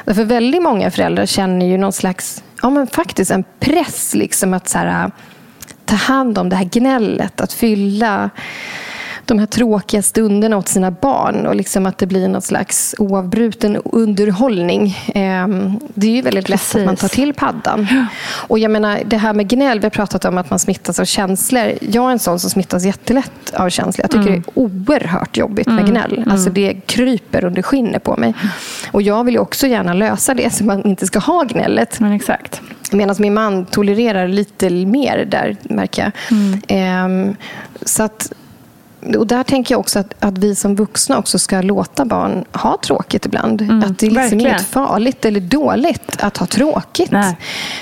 För 0.07 0.25
väldigt 0.25 0.63
många 0.63 0.91
föräldrar 0.91 1.27
känner 1.27 1.67
ju 1.67 1.79
någon 1.79 1.93
slags, 1.93 2.43
ja 2.63 2.71
men 2.71 2.87
faktiskt 2.87 3.31
en 3.31 3.45
press 3.61 4.15
liksom 4.15 4.55
att 4.55 4.69
så 4.69 4.79
här, 4.79 5.11
ta 5.85 5.97
hand 5.97 6.39
om 6.39 6.49
det 6.49 6.57
här 6.57 6.65
gnället. 6.65 7.41
Att 7.41 7.53
fylla 7.53 8.31
de 9.31 9.39
här 9.39 9.47
tråkiga 9.47 10.03
stunderna 10.03 10.57
åt 10.57 10.69
sina 10.69 10.91
barn 10.91 11.47
och 11.47 11.55
liksom 11.55 11.87
att 11.87 11.99
det 11.99 12.07
blir 12.07 12.29
någon 12.29 12.43
slags 12.43 12.95
oavbruten 12.99 13.77
underhållning. 13.77 14.99
Ehm, 15.15 15.81
Det 15.95 16.07
är 16.07 16.11
ju 16.11 16.23
väldigt 16.23 16.49
lätt 16.49 16.75
att 16.75 16.85
man 16.85 16.97
Precis. 16.97 17.01
tar 17.01 17.09
till 17.09 17.35
paddan. 17.35 17.87
Och 18.49 18.59
jag 18.59 18.71
menar, 18.71 18.99
det 19.07 19.17
här 19.17 19.33
med 19.33 19.49
gnäll, 19.49 19.81
vi 19.81 19.85
har 19.85 19.91
pratat 19.91 20.25
om 20.25 20.39
att 20.39 20.51
man 20.51 20.59
smittas 20.59 21.01
av 21.01 21.05
känslor. 21.05 21.73
Jag 21.81 22.09
är 22.09 22.13
en 22.13 22.19
sån 22.19 22.41
som 22.41 22.51
smittas 22.51 22.85
jättelätt 22.85 23.55
av 23.55 23.69
känslor. 23.71 24.05
Jag 24.05 24.11
tycker 24.11 24.31
det 24.31 24.37
är 24.37 24.59
oerhört 24.59 25.37
jobbigt 25.37 25.67
med 25.67 25.87
gnäll. 25.87 26.25
Alltså 26.31 26.51
det 26.51 26.75
kryper 26.87 27.45
under 27.45 27.63
skinnet 27.63 28.03
på 28.05 28.17
mig. 28.17 28.35
Och 28.93 29.03
jag 29.03 29.25
vill 29.25 29.35
ju 29.35 29.41
också 29.41 29.67
gärna 29.67 29.95
lösa 29.95 30.35
det 30.35 30.55
så 30.55 30.65
man 30.65 30.83
inte 30.83 31.07
ska 31.07 31.19
ha 31.19 31.43
gnället. 31.45 32.01
Men 32.01 32.13
exakt. 32.13 32.61
Medan 32.93 33.17
min 33.19 33.35
man 33.35 33.65
tolererar 33.67 34.29
lite 34.29 34.71
mer 34.71 35.25
där, 35.31 35.57
märker 35.63 36.03
jag. 36.03 36.13
Ehm, 36.69 37.37
så 37.83 38.03
att, 38.03 38.33
och 39.19 39.27
där 39.27 39.43
tänker 39.43 39.75
jag 39.75 39.81
också 39.81 39.99
att, 39.99 40.15
att 40.19 40.39
vi 40.39 40.55
som 40.55 40.75
vuxna 40.75 41.19
också 41.19 41.39
ska 41.39 41.61
låta 41.61 42.05
barn 42.05 42.45
ha 42.53 42.79
tråkigt 42.83 43.27
ibland. 43.27 43.63
att 43.63 43.99
det 43.99 44.07
är 44.07 44.11
liksom 44.11 44.15
verkligen. 44.15 44.47
inget 44.47 44.61
farligt 44.63 45.25
eller 45.25 45.41
dåligt 45.41 46.23
att 46.23 46.37
ha 46.37 46.47
tråkigt. 46.47 47.11
Nej. 47.11 47.37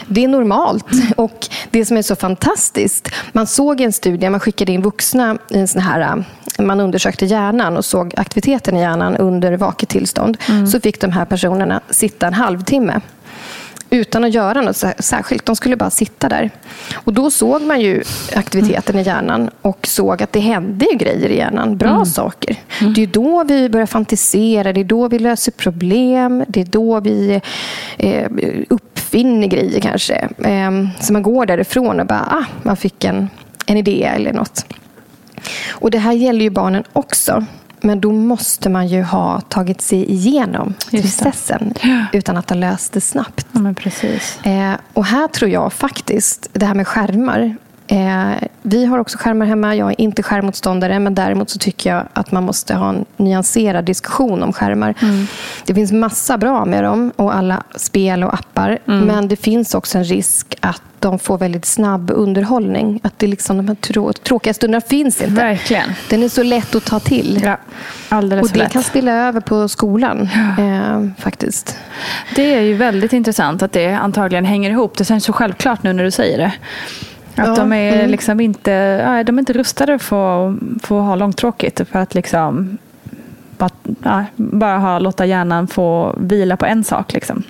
Det 0.07 0.25
är 0.25 0.29
normalt. 0.29 0.87
Och 1.17 1.49
det 1.71 1.85
som 1.85 1.97
är 1.97 2.03
så 2.03 2.17
fantastiskt, 2.17 3.09
man 3.33 3.47
såg 3.47 3.81
i 3.81 3.85
en 3.85 3.93
studie, 3.93 4.31
man 4.31 4.41
skickade 4.41 4.73
in 4.73 4.83
vuxna 4.83 5.39
i 5.51 5.59
en 5.59 5.69
sån 5.69 5.83
här 5.83 6.01
äh, 6.01 6.65
man 6.65 6.81
undersökte 6.81 7.27
hjärnan 7.27 7.77
och 7.77 7.85
såg 7.85 8.15
aktiviteten 8.17 8.77
i 8.77 8.81
hjärnan 8.81 9.17
under 9.17 9.57
vaket 9.57 9.89
tillstånd. 9.89 10.39
Så 10.73 10.81
fick 10.81 11.01
de 11.01 11.13
här 11.13 11.25
personerna 11.25 11.81
sitta 11.91 12.27
en 12.27 12.35
halvtimme 12.35 13.01
utan 13.91 14.25
att 14.25 14.35
göra 14.35 14.61
något 14.61 14.77
sär- 14.77 15.03
särskilt. 15.03 15.47
De 15.47 15.57
skulle 15.57 15.77
bara 15.77 15.91
sitta 15.91 16.29
där. 16.29 16.51
Och 16.95 17.13
Då 17.13 17.31
såg 17.31 17.63
man 17.63 17.81
ju 17.81 18.03
aktiviteten 18.35 18.99
i 18.99 19.03
hjärnan 19.03 19.51
och 19.63 19.87
såg 19.87 20.23
att 20.23 20.33
det 20.33 20.41
hände 20.41 20.87
grejer 20.95 21.29
i 21.29 21.37
hjärnan. 21.37 21.77
Bra 21.77 22.05
saker. 22.05 22.57
Det 22.95 23.03
är 23.03 23.07
då 23.07 23.45
vi 23.45 23.69
börjar 23.69 23.87
fantisera, 23.87 24.73
det 24.73 24.81
är 24.81 24.85
då 24.85 25.09
vi 25.09 25.19
löser 25.19 25.53
problem, 25.53 26.45
det 26.49 26.61
är 26.61 26.65
då 26.65 27.01
vi 27.01 27.41
eh, 27.99 28.27
uppfinner 28.69 29.47
grejer 29.47 29.81
kanske. 29.81 30.15
Eh, 30.39 30.71
så 31.01 31.13
man 31.13 31.23
går 31.23 31.47
därifrån 31.47 32.01
och 32.01 32.07
bara, 32.07 32.27
ah, 32.31 32.45
man 32.63 32.77
fick 32.77 33.05
en, 33.05 33.31
en 33.67 33.77
idé 33.77 34.05
eller 34.05 34.33
något. 34.33 34.65
Och 35.71 35.91
Det 35.91 35.99
här 35.99 36.13
gäller 36.13 36.41
ju 36.41 36.51
barnen 36.51 36.85
också. 36.93 37.45
Men 37.81 38.01
då 38.01 38.13
måste 38.13 38.69
man 38.71 38.87
ju 38.89 39.03
ha 39.03 39.41
tagit 39.41 39.81
sig 39.81 40.11
igenom 40.11 40.75
tristessen 40.91 41.75
utan 42.13 42.37
att 42.37 42.51
ha 42.51 42.57
löst 42.57 42.93
det 42.93 43.01
snabbt. 43.01 43.47
Ja. 44.43 44.51
Eh, 44.51 44.73
och 44.93 45.05
här 45.05 45.29
tror 45.29 45.51
jag 45.51 45.73
faktiskt, 45.73 46.49
det 46.53 46.67
här 46.67 46.75
med 46.75 46.87
skärmar. 46.89 47.57
Eh, 47.91 48.33
vi 48.63 48.85
har 48.85 48.99
också 48.99 49.19
skärmar 49.19 49.47
hemma. 49.47 49.77
Jag 49.77 49.91
är 49.91 50.01
inte 50.01 50.23
skärmmotståndare, 50.23 50.99
men 50.99 51.15
däremot 51.15 51.51
så 51.51 51.59
tycker 51.59 51.91
jag 51.91 52.05
att 52.13 52.33
man 52.33 52.45
måste 52.45 52.75
ha 52.75 52.89
en 52.89 53.05
nyanserad 53.17 53.85
diskussion 53.85 54.43
om 54.43 54.53
skärmar. 54.53 54.95
Det 55.67 55.75
finns 55.75 55.93
massa 55.93 56.39
bra 56.39 56.65
med 56.65 56.85
dem 56.85 57.13
och 57.17 57.35
alla 57.35 57.63
spel 57.77 58.25
och 58.25 58.35
appar. 58.35 58.79
Men 58.85 59.29
det 59.29 59.37
finns 59.37 59.75
också 59.75 59.99
en 59.99 60.05
risk 60.05 60.55
att 60.61 60.83
de 61.01 61.19
får 61.19 61.39
väldigt 61.39 61.65
snabb 61.67 62.11
underhållning. 62.15 63.01
Att 63.03 63.19
det 63.19 63.27
liksom, 63.27 63.57
de 63.57 63.69
här 63.69 63.75
trå- 63.75 64.13
tråkiga 64.13 64.55
stunderna 64.55 64.81
finns 64.81 65.21
inte. 65.23 65.35
Verkligen. 65.35 65.93
Den 66.11 66.23
är 66.23 66.29
så 66.29 66.43
lätt 66.43 66.75
att 66.75 66.85
ta 66.85 67.01
till. 67.01 67.41
Ja, 67.45 67.57
alldeles 68.09 68.43
och 68.47 68.53
det 68.53 68.59
lätt. 68.59 68.73
kan 68.73 68.83
spilla 68.83 69.13
över 69.13 69.41
på 69.41 69.69
skolan, 69.69 70.29
eh, 70.59 71.23
faktiskt. 71.23 71.77
Det 72.35 72.55
är 72.55 72.61
ju 72.61 72.75
väldigt 72.75 73.13
intressant 73.13 73.63
att 73.63 73.73
det 73.73 73.87
antagligen 73.93 74.45
hänger 74.45 74.71
ihop. 74.71 74.97
Det 74.97 75.05
känns 75.05 75.25
så 75.25 75.33
självklart 75.33 75.83
nu 75.83 75.93
när 75.93 76.05
du 76.05 76.11
säger 76.11 76.39
det. 76.39 76.53
Att 77.39 77.47
Ja, 77.47 77.55
de 77.55 77.73
är 77.73 77.93
mm. 77.99 78.11
liksom 78.11 78.41
inte, 78.41 79.23
de 79.23 79.39
är 79.39 79.39
inte 79.39 79.53
rustade 79.53 79.99
för, 79.99 80.59
för 80.83 81.01
att 81.01 81.07
ha 81.07 81.15
långtråkigt. 81.17 81.81
För 81.93 81.99
att 81.99 82.15
liksom 82.15 82.79
bara, 83.59 83.71
ja, 84.03 84.25
bara 84.37 84.79
ha, 84.79 84.99
låta 84.99 85.27
hjärnan 85.27 85.67
få 85.67 86.15
vila 86.21 86.57
på 86.57 86.67
en 86.67 86.85
sak. 86.85 87.13
Liksom. 87.13 87.43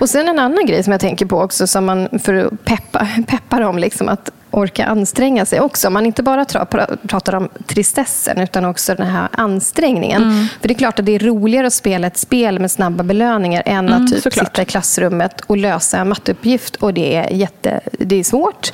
Och 0.00 0.08
sen 0.08 0.28
en 0.28 0.38
annan 0.38 0.66
grej 0.66 0.82
som 0.82 0.92
jag 0.92 1.00
tänker 1.00 1.26
på 1.26 1.40
också, 1.40 1.66
som 1.66 1.84
man, 1.84 2.08
för 2.22 2.34
att 2.34 2.64
peppa, 2.64 3.08
peppa 3.26 3.60
dem 3.60 3.78
liksom, 3.78 4.08
att 4.08 4.30
orka 4.56 4.86
anstränga 4.86 5.46
sig 5.46 5.60
också. 5.60 5.90
Man 5.90 6.06
inte 6.06 6.22
bara 6.22 6.44
pratar 7.08 7.34
om 7.34 7.48
tristessen, 7.66 8.38
utan 8.38 8.64
också 8.64 8.94
den 8.94 9.06
här 9.06 9.28
ansträngningen. 9.32 10.22
Mm. 10.22 10.46
För 10.60 10.68
det 10.68 10.74
är 10.74 10.78
klart 10.78 10.98
att 10.98 11.06
det 11.06 11.12
är 11.12 11.18
roligare 11.18 11.66
att 11.66 11.72
spela 11.72 12.06
ett 12.06 12.16
spel 12.16 12.58
med 12.58 12.70
snabba 12.70 13.04
belöningar 13.04 13.62
än 13.66 13.88
att 13.88 13.98
typ 14.00 14.10
Mm, 14.10 14.20
såklart. 14.22 14.46
sitta 14.46 14.62
i 14.62 14.64
klassrummet 14.64 15.40
och 15.40 15.56
lösa 15.56 15.98
en 15.98 16.08
matteuppgift. 16.08 16.76
Och 16.76 16.94
det 16.94 17.14
är, 17.16 17.30
jätte, 17.30 17.80
det 17.92 18.16
är 18.16 18.24
svårt. 18.24 18.72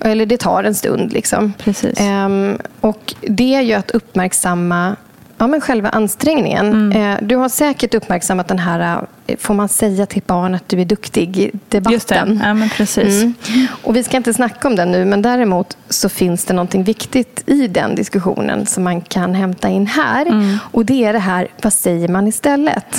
Eller 0.00 0.26
det 0.26 0.36
tar 0.36 0.64
en 0.64 0.74
stund. 0.74 1.12
Liksom. 1.12 1.38
Mm. 1.38 1.52
Precis. 1.58 2.00
Ehm, 2.00 2.58
och 2.80 3.14
det 3.20 3.54
är 3.54 3.60
ju 3.60 3.72
att 3.74 3.90
uppmärksamma 3.90 4.96
Ja, 5.42 5.46
men 5.46 5.60
själva 5.60 5.88
ansträngningen. 5.88 6.66
Mm. 6.72 7.12
Eh, 7.12 7.18
Du 7.22 7.36
har 7.36 7.48
säkert 7.48 7.94
uppmärksammat 7.94 8.48
den 8.48 8.58
här, 8.58 9.06
eh, 9.26 9.36
får 9.38 9.54
man 9.54 9.68
säga 9.68 10.06
till 10.06 10.22
barn 10.26 10.54
att 10.54 10.68
du 10.68 10.80
är 10.80 10.84
duktig, 10.84 11.38
i 11.38 11.50
debatten. 11.68 11.92
Just 11.92 12.08
det, 12.08 12.38
ja, 12.42 12.54
men 12.54 12.68
precis. 12.68 13.22
Mm. 13.22 13.34
Och 13.82 13.96
vi 13.96 14.02
ska 14.04 14.16
inte 14.16 14.34
snacka 14.34 14.68
om 14.68 14.76
den 14.76 14.92
nu, 14.92 15.04
men 15.04 15.22
däremot 15.22 15.76
så 15.88 16.08
finns 16.08 16.44
det 16.44 16.54
någonting 16.54 16.84
viktigt 16.84 17.42
i 17.46 17.66
den 17.68 17.94
diskussionen 17.94 18.66
som 18.66 18.84
man 18.84 19.00
kan 19.00 19.34
hämta 19.34 19.68
in 19.68 19.86
här. 19.86 20.26
Mm. 20.26 20.58
Och 20.72 20.84
det 20.84 21.04
är 21.04 21.12
det 21.12 21.18
här, 21.18 21.48
vad 21.62 21.72
säger 21.72 22.08
man 22.08 22.26
istället? 22.26 22.98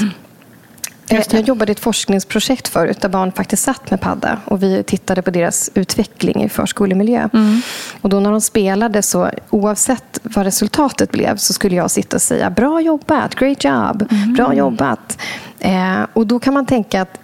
Jag 1.07 1.47
jobbade 1.47 1.71
i 1.71 1.73
ett 1.73 1.79
forskningsprojekt 1.79 2.67
förut 2.67 3.01
där 3.01 3.09
barn 3.09 3.31
faktiskt 3.31 3.63
satt 3.63 3.91
med 3.91 4.01
padda 4.01 4.39
och 4.45 4.63
vi 4.63 4.83
tittade 4.83 5.21
på 5.21 5.31
deras 5.31 5.69
utveckling 5.73 6.43
i 6.43 6.49
förskolemiljö. 6.49 7.29
Mm. 7.33 7.61
Och 8.01 8.09
då 8.09 8.19
när 8.19 8.31
de 8.31 8.41
spelade 8.41 9.01
så 9.01 9.29
oavsett 9.49 10.19
vad 10.23 10.45
resultatet 10.45 11.11
blev 11.11 11.37
så 11.37 11.53
skulle 11.53 11.75
jag 11.75 11.91
sitta 11.91 12.17
och 12.17 12.21
säga 12.21 12.49
bra 12.49 12.81
jobbat, 12.81 13.35
great 13.35 13.63
job, 13.63 14.07
mm. 14.11 14.33
bra 14.33 14.53
jobbat. 14.53 15.17
Eh, 15.59 16.01
och 16.13 16.27
då 16.27 16.39
kan 16.39 16.53
man 16.53 16.65
tänka 16.65 17.01
att 17.01 17.19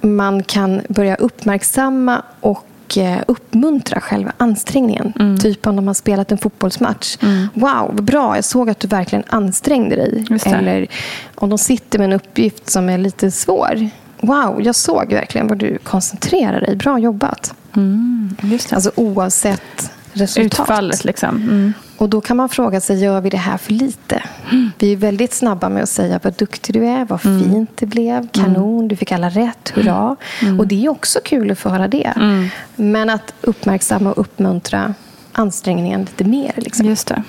man 0.00 0.42
kan 0.42 0.80
börja 0.88 1.14
uppmärksamma 1.14 2.22
och 2.40 2.66
Eh, 2.96 3.18
uppmuntra 3.28 4.00
själva 4.00 4.32
ansträngningen. 4.36 5.12
Mm. 5.18 5.38
Typ 5.38 5.66
om 5.66 5.76
de 5.76 5.86
har 5.86 5.94
spelat 5.94 6.32
en 6.32 6.38
fotbollsmatch. 6.38 7.16
Mm. 7.22 7.48
Wow, 7.54 7.90
vad 7.92 8.04
bra. 8.04 8.36
Jag 8.36 8.44
såg 8.44 8.70
att 8.70 8.80
du 8.80 8.88
verkligen 8.88 9.24
ansträngde 9.28 9.96
dig. 9.96 10.24
Eller 10.44 10.86
om 11.34 11.48
de 11.48 11.58
sitter 11.58 11.98
med 11.98 12.04
en 12.04 12.12
uppgift 12.12 12.70
som 12.70 12.88
är 12.88 12.98
lite 12.98 13.30
svår. 13.30 13.88
Wow, 14.20 14.62
jag 14.62 14.74
såg 14.74 15.12
verkligen 15.12 15.48
vad 15.48 15.58
du 15.58 15.78
koncentrerar 15.78 16.60
dig. 16.60 16.76
Bra 16.76 16.98
jobbat. 16.98 17.54
Mm. 17.76 18.30
Alltså 18.70 18.90
oavsett 18.94 19.90
resultat. 20.16 20.60
Utfallet 20.60 21.04
liksom. 21.04 21.36
Mm. 21.36 21.72
Och 21.96 22.08
då 22.08 22.20
kan 22.20 22.36
man 22.36 22.48
fråga 22.48 22.80
sig, 22.80 23.04
gör 23.04 23.20
vi 23.20 23.30
det 23.30 23.36
här 23.36 23.56
för 23.56 23.72
lite? 23.72 24.22
Mm. 24.50 24.70
Vi 24.78 24.92
är 24.92 24.96
väldigt 24.96 25.34
snabba 25.34 25.68
med 25.68 25.82
att 25.82 25.88
säga 25.88 26.20
vad 26.22 26.32
duktig 26.32 26.74
du 26.74 26.86
är, 26.86 27.04
vad 27.04 27.26
mm. 27.26 27.42
fint 27.42 27.70
det 27.74 27.86
blev, 27.86 28.28
kanon, 28.28 28.88
du 28.88 28.96
fick 28.96 29.12
alla 29.12 29.28
rätt, 29.28 29.72
hurra. 29.74 30.16
Mm. 30.42 30.60
Och 30.60 30.66
det 30.66 30.84
är 30.84 30.88
också 30.88 31.20
kul 31.24 31.50
att 31.50 31.58
få 31.58 31.68
höra 31.68 31.88
det. 31.88 32.12
Mm. 32.16 32.48
Men 32.76 33.10
att 33.10 33.34
uppmärksamma 33.40 34.12
och 34.12 34.18
uppmuntra 34.18 34.94
ansträngningen 35.32 36.00
lite 36.00 36.24
mer. 36.24 36.52
Liksom. 36.56 36.86
Just 36.86 37.06
det. 37.06 37.22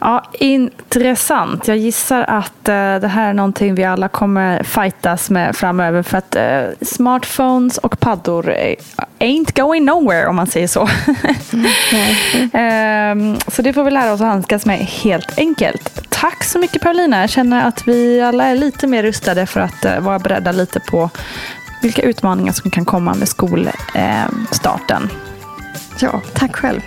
Ja, 0.00 0.24
intressant. 0.32 1.68
Jag 1.68 1.76
gissar 1.76 2.24
att 2.28 2.68
uh, 2.68 3.00
det 3.00 3.08
här 3.08 3.28
är 3.28 3.32
någonting 3.32 3.74
vi 3.74 3.84
alla 3.84 4.08
kommer 4.08 4.62
fightas 4.62 5.30
med 5.30 5.56
framöver 5.56 6.02
för 6.02 6.18
att 6.18 6.36
uh, 6.36 6.86
smartphones 6.86 7.78
och 7.78 8.00
paddor 8.00 8.54
ain't 9.18 9.60
going 9.60 9.84
nowhere 9.84 10.26
om 10.26 10.36
man 10.36 10.46
säger 10.46 10.66
så. 10.68 10.88
mm. 11.52 13.32
uh, 13.34 13.38
så 13.48 13.62
det 13.62 13.72
får 13.72 13.84
vi 13.84 13.90
lära 13.90 14.12
oss 14.12 14.20
att 14.20 14.26
handskas 14.26 14.66
med 14.66 14.78
helt 14.78 15.38
enkelt. 15.38 16.10
Tack 16.10 16.44
så 16.44 16.58
mycket 16.58 16.82
Paulina. 16.82 17.20
Jag 17.20 17.30
känner 17.30 17.66
att 17.66 17.88
vi 17.88 18.20
alla 18.20 18.44
är 18.44 18.54
lite 18.54 18.86
mer 18.86 19.02
rustade 19.02 19.46
för 19.46 19.60
att 19.60 19.84
uh, 19.84 20.00
vara 20.00 20.18
beredda 20.18 20.52
lite 20.52 20.80
på 20.80 21.10
vilka 21.82 22.02
utmaningar 22.02 22.52
som 22.52 22.70
kan 22.70 22.84
komma 22.84 23.14
med 23.14 23.28
skolstarten. 23.28 25.10
ja, 26.00 26.20
tack 26.34 26.56
själv. 26.56 26.80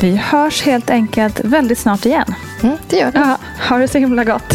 Vi 0.00 0.16
hörs 0.16 0.62
helt 0.62 0.90
enkelt 0.90 1.40
väldigt 1.44 1.78
snart 1.78 2.06
igen. 2.06 2.34
Mm, 2.62 2.76
det 2.88 2.96
gör 2.96 3.10
vi. 3.12 3.18
Ja, 3.18 3.38
ha 3.68 3.78
det 3.78 3.88
så 3.88 3.98
himla 3.98 4.24
gott. 4.24 4.54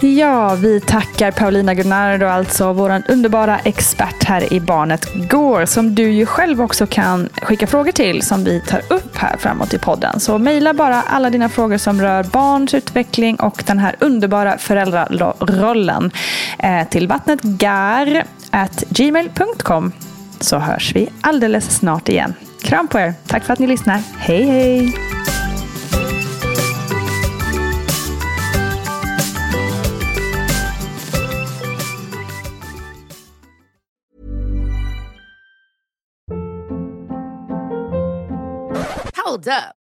Ja, 0.00 0.54
vi 0.54 0.80
tackar 0.80 1.30
Paulina 1.30 1.74
Gunnardo, 1.74 2.26
alltså 2.26 2.72
vår 2.72 3.02
underbara 3.08 3.58
expert 3.58 4.24
här 4.24 4.52
i 4.52 4.60
Barnet 4.60 5.30
Går, 5.30 5.64
som 5.64 5.94
du 5.94 6.10
ju 6.10 6.26
själv 6.26 6.62
också 6.62 6.86
kan 6.86 7.28
skicka 7.42 7.66
frågor 7.66 7.92
till 7.92 8.22
som 8.22 8.44
vi 8.44 8.60
tar 8.60 8.82
upp 8.90 9.16
här 9.16 9.36
framåt 9.36 9.74
i 9.74 9.78
podden. 9.78 10.20
Så 10.20 10.38
mejla 10.38 10.74
bara 10.74 11.02
alla 11.02 11.30
dina 11.30 11.48
frågor 11.48 11.78
som 11.78 12.02
rör 12.02 12.22
barns 12.22 12.74
utveckling 12.74 13.36
och 13.36 13.62
den 13.66 13.78
här 13.78 13.96
underbara 14.00 14.58
föräldrarollen 14.58 16.10
eh, 16.58 16.88
till 16.88 17.08
vattnetgar.gmail.com 17.08 19.92
så 20.40 20.58
hörs 20.58 20.92
vi 20.94 21.08
alldeles 21.20 21.76
snart 21.76 22.08
igen. 22.08 22.34
Kram 22.66 22.88
på 22.88 22.98
er. 22.98 23.14
Tack 23.26 23.44
för 23.44 23.52
att 23.52 23.58
ni 23.58 23.66
lyssnar. 23.66 23.98
Hej, 24.18 24.44
hej! 24.44 24.92
Hold 39.24 39.48
up. 39.48 39.85